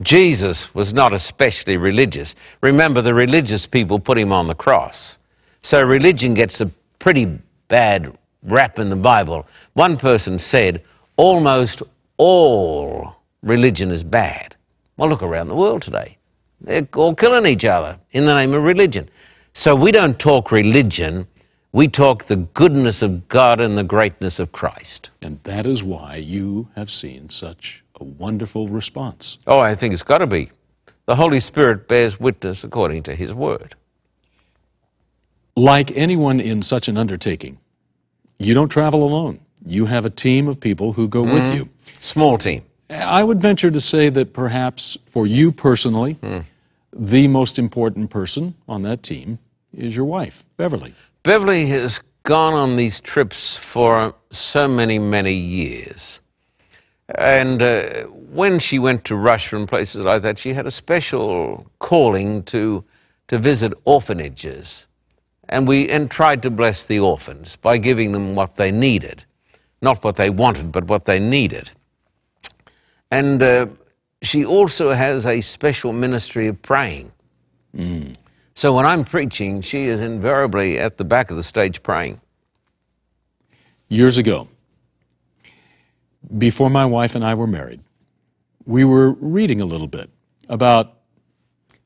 [0.00, 2.34] Jesus was not especially religious.
[2.60, 5.18] Remember, the religious people put him on the cross.
[5.62, 6.66] So religion gets a
[6.98, 7.38] pretty
[7.68, 9.46] bad rap in the Bible.
[9.74, 10.82] One person said,
[11.16, 11.82] almost
[12.16, 14.56] all religion is bad.
[14.96, 16.18] Well, look around the world today.
[16.60, 19.08] They're all killing each other in the name of religion.
[19.52, 21.26] So we don't talk religion,
[21.72, 25.10] we talk the goodness of God and the greatness of Christ.
[25.20, 29.38] And that is why you have seen such a wonderful response.
[29.46, 30.50] Oh, I think it's got to be.
[31.06, 33.76] The Holy Spirit bears witness according to His Word.
[35.54, 37.58] Like anyone in such an undertaking,
[38.38, 39.38] you don't travel alone.
[39.64, 41.34] You have a team of people who go mm-hmm.
[41.34, 41.68] with you.
[42.00, 42.64] Small team.
[42.90, 46.44] I would venture to say that perhaps for you personally, mm.
[46.92, 49.38] the most important person on that team
[49.72, 50.92] is your wife, Beverly.
[51.22, 56.21] Beverly has gone on these trips for so many, many years.
[57.08, 61.66] And uh, when she went to Russia and places like that, she had a special
[61.78, 62.84] calling to,
[63.28, 64.86] to visit orphanages.
[65.48, 69.24] And we and tried to bless the orphans by giving them what they needed.
[69.82, 71.72] Not what they wanted, but what they needed.
[73.10, 73.66] And uh,
[74.22, 77.12] she also has a special ministry of praying.
[77.76, 78.16] Mm.
[78.54, 82.20] So when I'm preaching, she is invariably at the back of the stage praying.
[83.88, 84.48] Years ago,
[86.38, 87.80] before my wife and I were married,
[88.64, 90.10] we were reading a little bit
[90.48, 90.98] about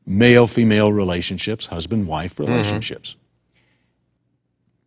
[0.07, 2.51] male female relationships, husband wife mm-hmm.
[2.51, 3.17] relationships.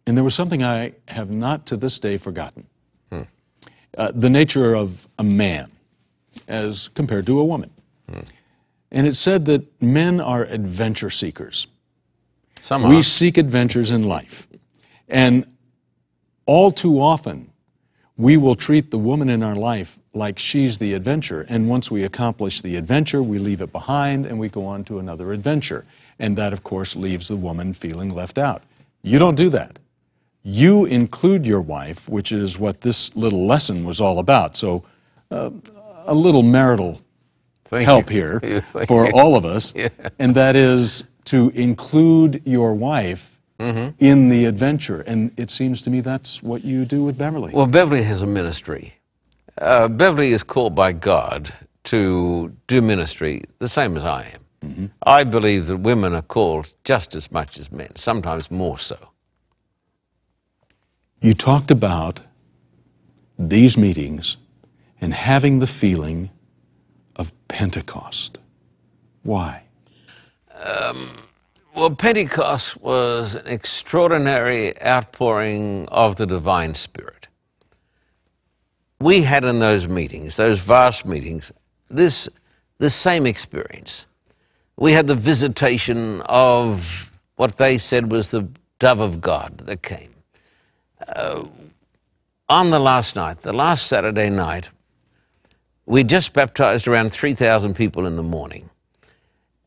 [0.08, 2.66] And there was something I have not to this day forgotten
[3.10, 3.22] hmm.
[3.98, 5.72] uh, the nature of a man
[6.48, 7.70] as compared to a woman.
[8.10, 8.22] Hmm.
[8.92, 11.68] And it said that men are adventure seekers.
[12.60, 13.04] Some We are.
[13.04, 14.48] seek adventures in life.
[15.08, 15.46] And
[16.46, 17.49] all too often,
[18.20, 21.46] we will treat the woman in our life like she's the adventure.
[21.48, 25.00] And once we accomplish the adventure, we leave it behind and we go on to
[25.00, 25.86] another adventure.
[26.20, 28.62] And that, of course, leaves the woman feeling left out.
[29.04, 29.80] You don't do that.
[30.44, 34.58] You include your wife, which is what this little lesson was all about.
[34.58, 34.84] So,
[35.32, 35.52] uh,
[36.06, 37.00] a little marital
[37.64, 38.40] Thank help you.
[38.42, 39.74] here for all of us,
[40.20, 43.90] and that is to include your wife Mm-hmm.
[44.00, 45.02] in the adventure.
[45.08, 47.54] And it seems to me that's what you do with Beverly.
[47.54, 48.96] Well, Beverly has a ministry.
[49.58, 51.54] Uh, Beverly is called by God
[51.86, 54.42] to do ministry the same as I am.
[55.04, 58.98] I believe that women are called just as much as men, sometimes more so.
[61.22, 62.22] you talked about
[63.38, 64.38] these meetings
[65.02, 66.30] and having the feeling
[67.16, 68.40] of Pentecost.
[69.24, 69.64] Why?
[71.80, 77.30] Well, Pentecost was an extraordinary outpouring of the divine spirit.
[79.00, 81.54] We had in those meetings, those vast meetings,
[81.88, 82.28] this,
[82.80, 84.08] this same experience.
[84.76, 88.50] We had the visitation of what they said was the
[88.80, 90.14] dove of God that came.
[91.08, 91.46] Uh,
[92.50, 94.70] on the last night, the last Saturday night,
[95.86, 98.69] we just baptized around 3,000 people in the morning.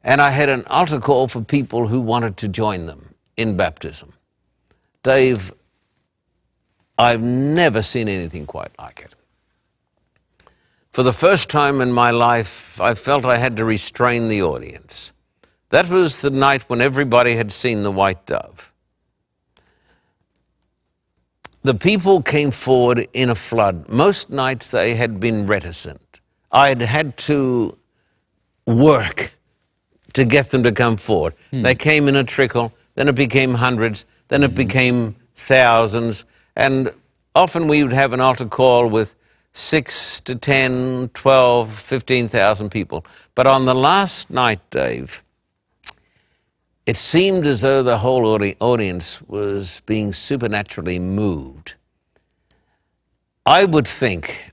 [0.05, 4.13] And I had an altar call for people who wanted to join them in baptism.
[5.03, 5.53] Dave,
[6.99, 9.15] I've never seen anything quite like it.
[10.93, 15.13] For the first time in my life, I felt I had to restrain the audience.
[15.71, 18.73] That was the night when everybody had seen the white dove.
[21.63, 23.89] The people came forward in a flood.
[23.89, 26.21] Most nights they had been reticent.
[26.51, 27.79] I had had to
[28.67, 29.33] work
[30.15, 31.35] to get them to come forward.
[31.53, 31.63] Hmm.
[31.63, 34.57] They came in a trickle, then it became hundreds, then it hmm.
[34.57, 36.25] became thousands,
[36.57, 36.93] and
[37.35, 39.15] often we would have an altar call with
[39.53, 43.05] six to 10, 12, 15,000 people.
[43.35, 45.23] But on the last night, Dave,
[46.87, 51.75] it seemed as though the whole audi- audience was being supernaturally moved.
[53.47, 54.52] I would think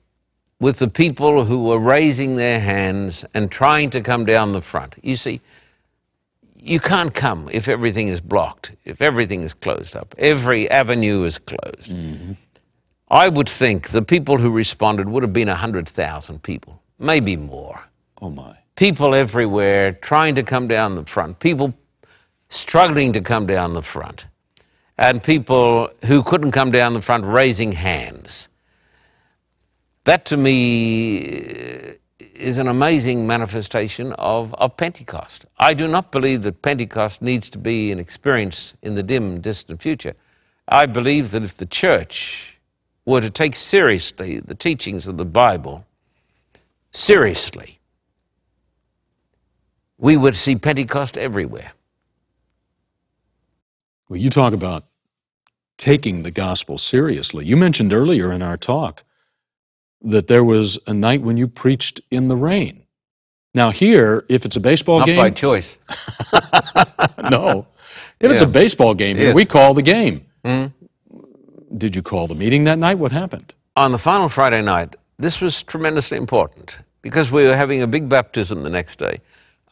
[0.59, 4.95] with the people who were raising their hands and trying to come down the front.
[5.01, 5.41] You see,
[6.55, 11.39] you can't come if everything is blocked, if everything is closed up, every avenue is
[11.39, 11.93] closed.
[11.93, 12.33] Mm-hmm.
[13.09, 17.89] I would think the people who responded would have been 100,000 people, maybe more.
[18.21, 18.57] Oh my.
[18.75, 21.73] People everywhere trying to come down the front, people
[22.49, 24.27] struggling to come down the front,
[24.97, 28.48] and people who couldn't come down the front raising hands.
[30.05, 35.45] That to me is an amazing manifestation of, of Pentecost.
[35.57, 39.81] I do not believe that Pentecost needs to be an experience in the dim, distant
[39.81, 40.15] future.
[40.67, 42.59] I believe that if the church
[43.05, 45.85] were to take seriously the teachings of the Bible,
[46.91, 47.79] seriously,
[49.97, 51.73] we would see Pentecost everywhere.
[54.07, 54.83] Well, you talk about
[55.77, 57.45] taking the gospel seriously.
[57.45, 59.03] You mentioned earlier in our talk
[60.01, 62.83] that there was a night when you preached in the rain.
[63.53, 65.79] Now, here, if it's a baseball Not game, by choice.
[67.31, 67.67] no.
[68.19, 69.35] If it's a baseball game, here, Yes.
[69.35, 70.25] we call the game.
[70.45, 70.67] Hmm?
[71.77, 72.95] Did you call the meeting that night?
[72.97, 73.53] What happened?
[73.75, 78.09] on the final Friday night, this was tremendously important because we were having a big
[78.09, 79.19] baptism the next day.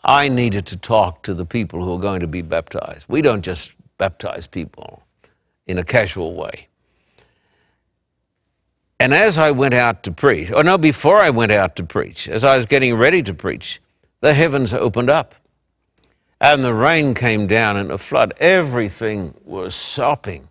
[0.03, 3.05] I needed to talk to the people who are going to be baptized.
[3.09, 5.03] We don't just baptize people
[5.65, 6.67] in a casual way.
[8.99, 12.27] And as I went out to preach, or no, before I went out to preach,
[12.27, 13.79] as I was getting ready to preach,
[14.21, 15.35] the heavens opened up
[16.39, 18.33] and the rain came down in a flood.
[18.39, 20.47] Everything was sopping.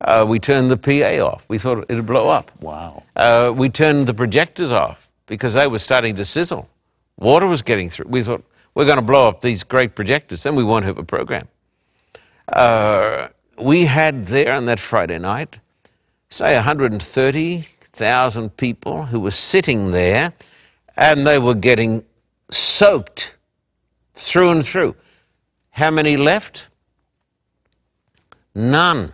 [0.00, 1.46] Uh, we turned the PA off.
[1.48, 2.50] We thought it'd blow up.
[2.60, 3.04] Wow.
[3.16, 6.68] Uh, we turned the projectors off because they were starting to sizzle.
[7.16, 8.06] Water was getting through.
[8.08, 11.04] We thought, we're going to blow up these great projectors, then we won't have a
[11.04, 11.48] program.
[12.52, 13.28] Uh,
[13.58, 15.60] we had there on that Friday night,
[16.28, 16.56] say
[17.94, 20.32] 130,000 people who were sitting there
[20.96, 22.04] and they were getting
[22.50, 23.36] soaked
[24.14, 24.96] through and through.
[25.70, 26.68] How many left?
[28.54, 29.12] None.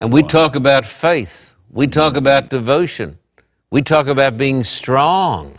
[0.00, 1.54] And we talk about faith.
[1.70, 2.18] We talk mm-hmm.
[2.18, 3.18] about devotion.
[3.70, 5.56] We talk about being strong.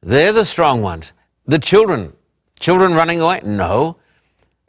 [0.00, 1.12] They're the strong ones.
[1.46, 2.12] The children,
[2.58, 3.40] children running away?
[3.44, 3.96] No.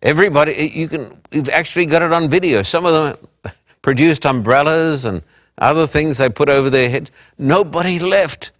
[0.01, 2.63] Everybody, you can, you've actually got it on video.
[2.63, 5.23] Some of them produced umbrellas and
[5.57, 7.11] other things they put over their heads.
[7.37, 8.51] Nobody left.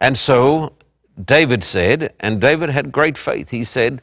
[0.00, 0.74] And so
[1.22, 4.02] David said, and David had great faith, he said,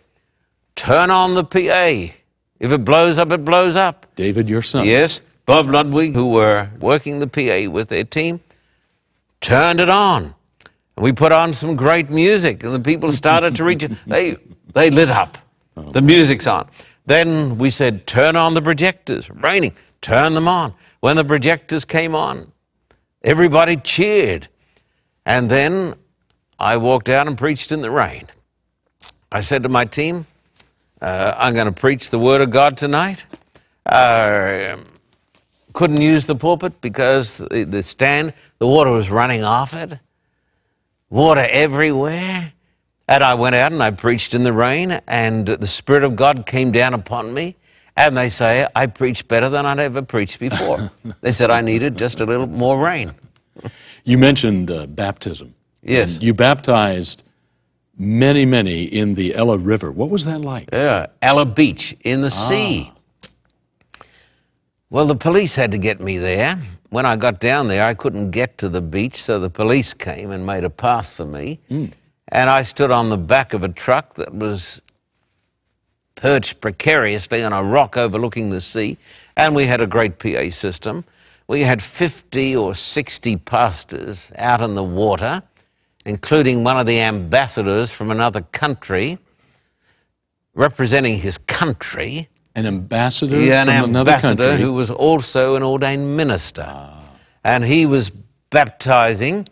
[0.76, 2.16] Turn on the PA.
[2.60, 4.06] If it blows up, it blows up.
[4.16, 4.86] David, your son.
[4.86, 8.40] Yes, Bob Ludwig, who were working the PA with their team,
[9.42, 10.34] turned it on.
[10.96, 13.84] And we put on some great music, and the people started to reach.
[14.08, 14.38] They,
[14.74, 15.38] they lit up.
[15.76, 16.70] Oh, the music's on.
[17.06, 19.30] Then we said, turn on the projectors.
[19.30, 20.74] Raining, turn them on.
[21.00, 22.52] When the projectors came on,
[23.24, 24.48] everybody cheered.
[25.26, 25.96] And then
[26.60, 28.28] I walked out and preached in the rain.
[29.32, 30.26] I said to my team,
[31.02, 33.26] uh, I'm going to preach the Word of God tonight.
[33.86, 34.78] Uh,
[35.74, 40.00] couldn't use the pulpit because the, the stand, the water was running off it,
[41.10, 42.54] water everywhere.
[43.12, 46.46] And I went out and I preached in the rain, and the Spirit of God
[46.46, 47.58] came down upon me.
[47.98, 50.90] And they say, I preached better than I'd ever preached before.
[51.20, 53.12] they said I needed just a little more rain.
[54.06, 55.54] You mentioned uh, baptism.
[55.82, 56.14] Yes.
[56.14, 57.26] And you baptized
[57.98, 59.92] many, many in the Ela River.
[59.92, 60.70] What was that like?
[60.72, 62.94] Yeah, Ela Beach in the sea.
[64.90, 66.56] Well, the police had to get me there.
[66.92, 70.32] When I got down there, I couldn't get to the beach, so the police came
[70.32, 71.60] and made a path for me.
[72.32, 74.82] And I stood on the back of a truck that was
[76.16, 78.98] perched precariously on a rock overlooking the sea,
[79.36, 81.04] and we had a great PA system.
[81.48, 85.44] We had 50 or 60 pastors out in the water,
[86.06, 89.18] including one of the ambassadors from another country,
[90.54, 92.28] representing his country.
[92.56, 94.64] An ambassador Yeah, from an another ambassador country.
[94.64, 96.66] who was also an ordained minister.
[96.68, 97.04] Ah.
[97.44, 98.12] And he was
[98.52, 99.48] baptizing,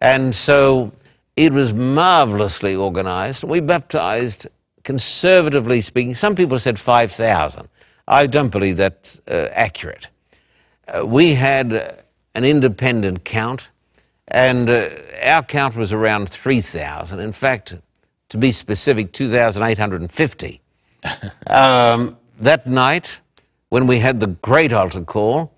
[0.00, 0.92] and so
[1.36, 3.44] it was marvelously organized.
[3.44, 4.48] We baptized,
[4.82, 7.68] conservatively speaking, some people said 5,000.
[8.08, 10.08] I don't believe that's uh, accurate.
[10.88, 11.92] Uh, we had uh,
[12.34, 13.70] an independent count,
[14.28, 14.88] and uh,
[15.24, 17.18] our count was around 3,000.
[17.20, 17.76] In fact,
[18.28, 20.60] to be specific, 2,850.
[21.48, 23.20] um, that night,
[23.68, 25.52] when we had the great altar call,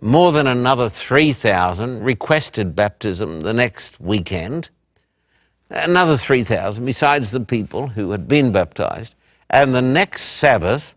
[0.00, 4.70] more than another 3,000 requested baptism the next weekend.
[5.72, 9.14] Another 3,000, besides the people who had been baptized.
[9.48, 10.94] And the next Sabbath,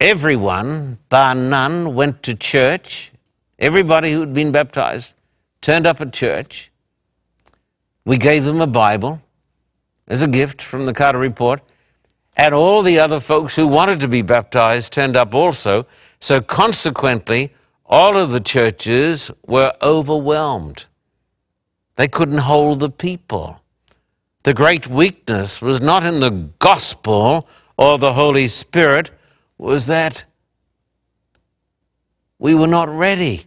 [0.00, 3.12] everyone, bar none, went to church.
[3.58, 5.12] Everybody who had been baptized
[5.60, 6.70] turned up at church.
[8.06, 9.20] We gave them a Bible
[10.08, 11.60] as a gift from the Carter Report.
[12.38, 15.86] And all the other folks who wanted to be baptized turned up also.
[16.18, 17.52] So consequently,
[17.84, 20.86] all of the churches were overwhelmed.
[21.96, 23.60] They couldn't hold the people.
[24.42, 29.10] The great weakness was not in the gospel or the Holy Spirit,
[29.58, 30.24] was that
[32.38, 33.44] we were not ready.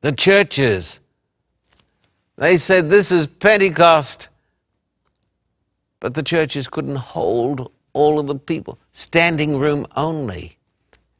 [0.00, 1.00] The churches,
[2.36, 4.28] they said, This is Pentecost.
[6.00, 8.78] But the churches couldn't hold all of the people.
[8.90, 10.58] Standing room only,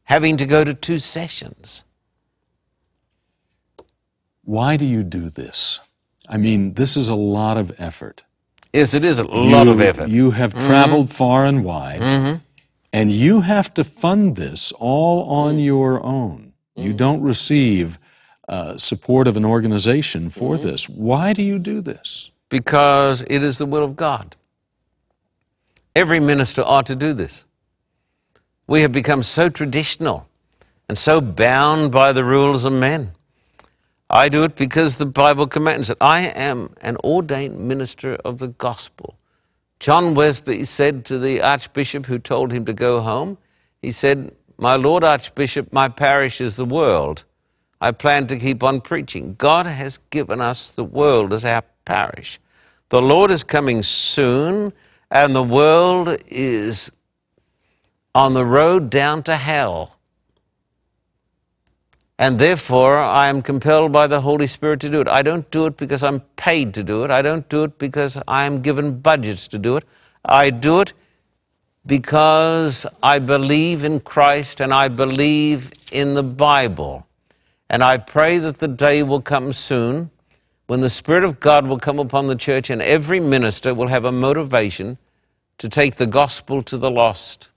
[0.05, 1.85] having to go to two sessions.
[4.45, 5.81] Why do you do this?
[6.29, 8.25] I mean, this is a lot of effort.
[8.73, 10.05] Yes, it is a lot of effort.
[10.05, 10.15] Mm-hmm.
[10.15, 12.41] You have traveled far and wide,
[12.93, 16.53] and you have to fund this all on your own.
[16.77, 17.99] You don't receive
[18.49, 20.69] uh, support of an organization for Mm-hmm.
[20.69, 20.89] this.
[20.89, 22.31] Why do you do this?
[22.49, 24.37] because it is the will of God.
[25.97, 27.47] Every minister ought to do this.
[28.67, 30.29] We have become so traditional
[30.87, 33.13] and so bound by the rules of men.
[34.13, 35.97] I do it because the Bible commands it.
[35.99, 39.17] I am an ordained minister of the gospel.
[39.81, 43.39] John Wesley said to the archbishop who told him to go home,
[43.81, 47.25] he said, My Lord Archbishop, my parish is the world.
[47.81, 49.35] I plan to keep on preaching.
[49.39, 52.39] God has given us the world as our parish.
[52.91, 54.75] The Lord is coming soon,
[55.11, 56.93] and the world is
[58.15, 59.99] on the road down to hell.
[62.23, 65.09] And therefore, I am compelled by the Holy Spirit to do it.
[65.09, 67.11] I don't do it because I'm paid to do it.
[67.11, 69.85] I don't do it because I am given budgets to do it.
[70.25, 70.93] I do it
[71.85, 77.09] because I believe in Christ and I believe in the Bible.
[77.69, 80.13] And I pray that the day will come soon
[80.69, 84.05] when the Spirit of God will come upon the church and every minister will have
[84.05, 84.97] a motivation
[85.59, 87.51] to take the gospel to the lost.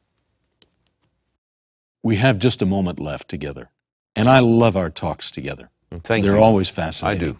[2.01, 3.69] we have just a moment left together.
[4.15, 5.69] And I love our talks together.
[6.03, 6.29] Thank you.
[6.29, 6.43] They're you.
[6.43, 7.21] always fascinating.
[7.21, 7.39] I do.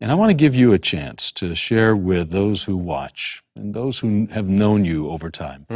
[0.00, 3.74] And I want to give you a chance to share with those who watch and
[3.74, 5.66] those who have known you over time,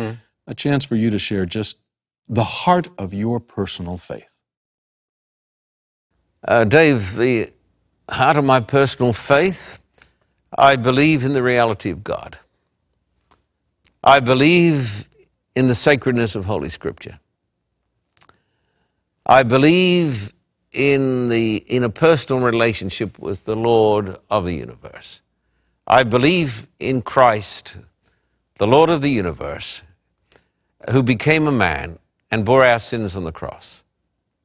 [0.46, 1.78] a chance for you to share just
[2.28, 4.42] the heart of your personal faith.
[6.46, 7.50] Uh, Dave, the
[8.10, 9.80] heart of my personal faith,
[10.56, 12.38] I believe in the reality of God.
[14.02, 15.06] I believe
[15.54, 17.18] in the sacredness of Holy Scripture.
[19.30, 20.32] I believe
[20.72, 25.20] in, the, in a personal relationship with the Lord of the universe.
[25.86, 27.78] I believe in Christ,
[28.56, 29.82] the Lord of the universe,
[30.90, 31.98] who became a man
[32.30, 33.84] and bore our sins on the cross.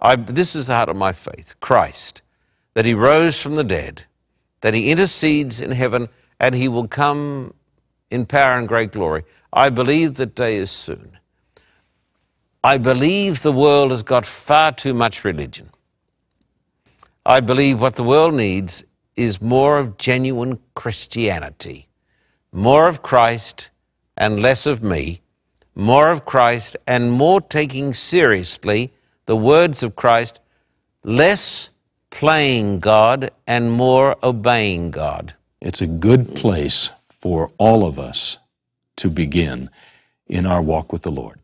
[0.02, 2.22] I, this is the heart of my faith Christ,
[2.74, 4.04] that he rose from the dead,
[4.60, 6.10] that he intercedes in heaven,
[6.42, 7.54] and he will come
[8.10, 9.24] in power and great glory.
[9.54, 11.20] I believe that day is soon.
[12.66, 15.70] I believe the world has got far too much religion.
[17.26, 18.86] I believe what the world needs
[19.18, 21.88] is more of genuine Christianity,
[22.54, 23.70] more of Christ
[24.16, 25.20] and less of me,
[25.76, 28.94] more of Christ and more taking seriously
[29.26, 30.40] the words of Christ,
[31.04, 31.70] less
[32.12, 35.34] playing God and more obeying God.
[35.62, 38.38] It's a good place for all of us
[38.98, 39.70] to begin
[40.28, 41.40] in our walk with the Lord.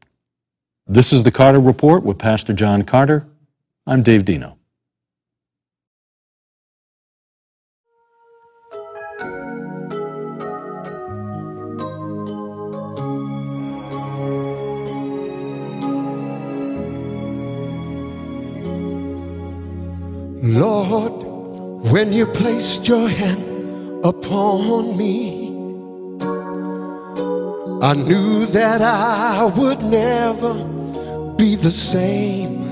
[0.92, 3.28] This is the Carter Report with Pastor John Carter.
[3.86, 4.58] I'm Dave Dino.
[20.42, 25.50] Lord, when you placed your hand upon me,
[27.80, 30.79] I knew that I would never
[31.40, 32.68] be the same.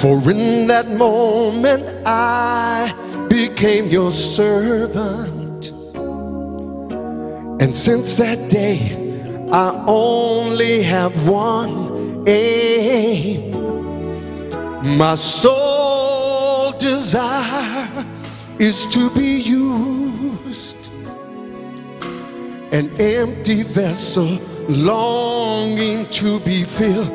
[0.00, 2.92] For in that moment I
[3.28, 5.70] became your servant.
[7.62, 8.80] And since that day,
[9.52, 13.52] I only have one aim.
[14.98, 18.04] My sole desire
[18.58, 20.90] is to be used,
[22.72, 27.10] an empty vessel longing to be filled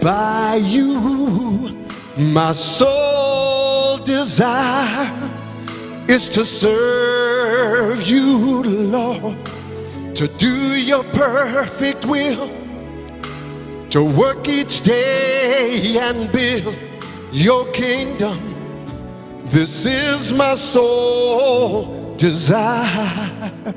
[0.00, 1.76] by you.
[2.16, 5.30] My sole desire
[6.08, 9.36] is to serve you, Lord,
[10.14, 12.50] to do your perfect will
[13.94, 16.76] to work each day and build
[17.30, 18.36] your kingdom.
[19.44, 23.72] This is my sole desire.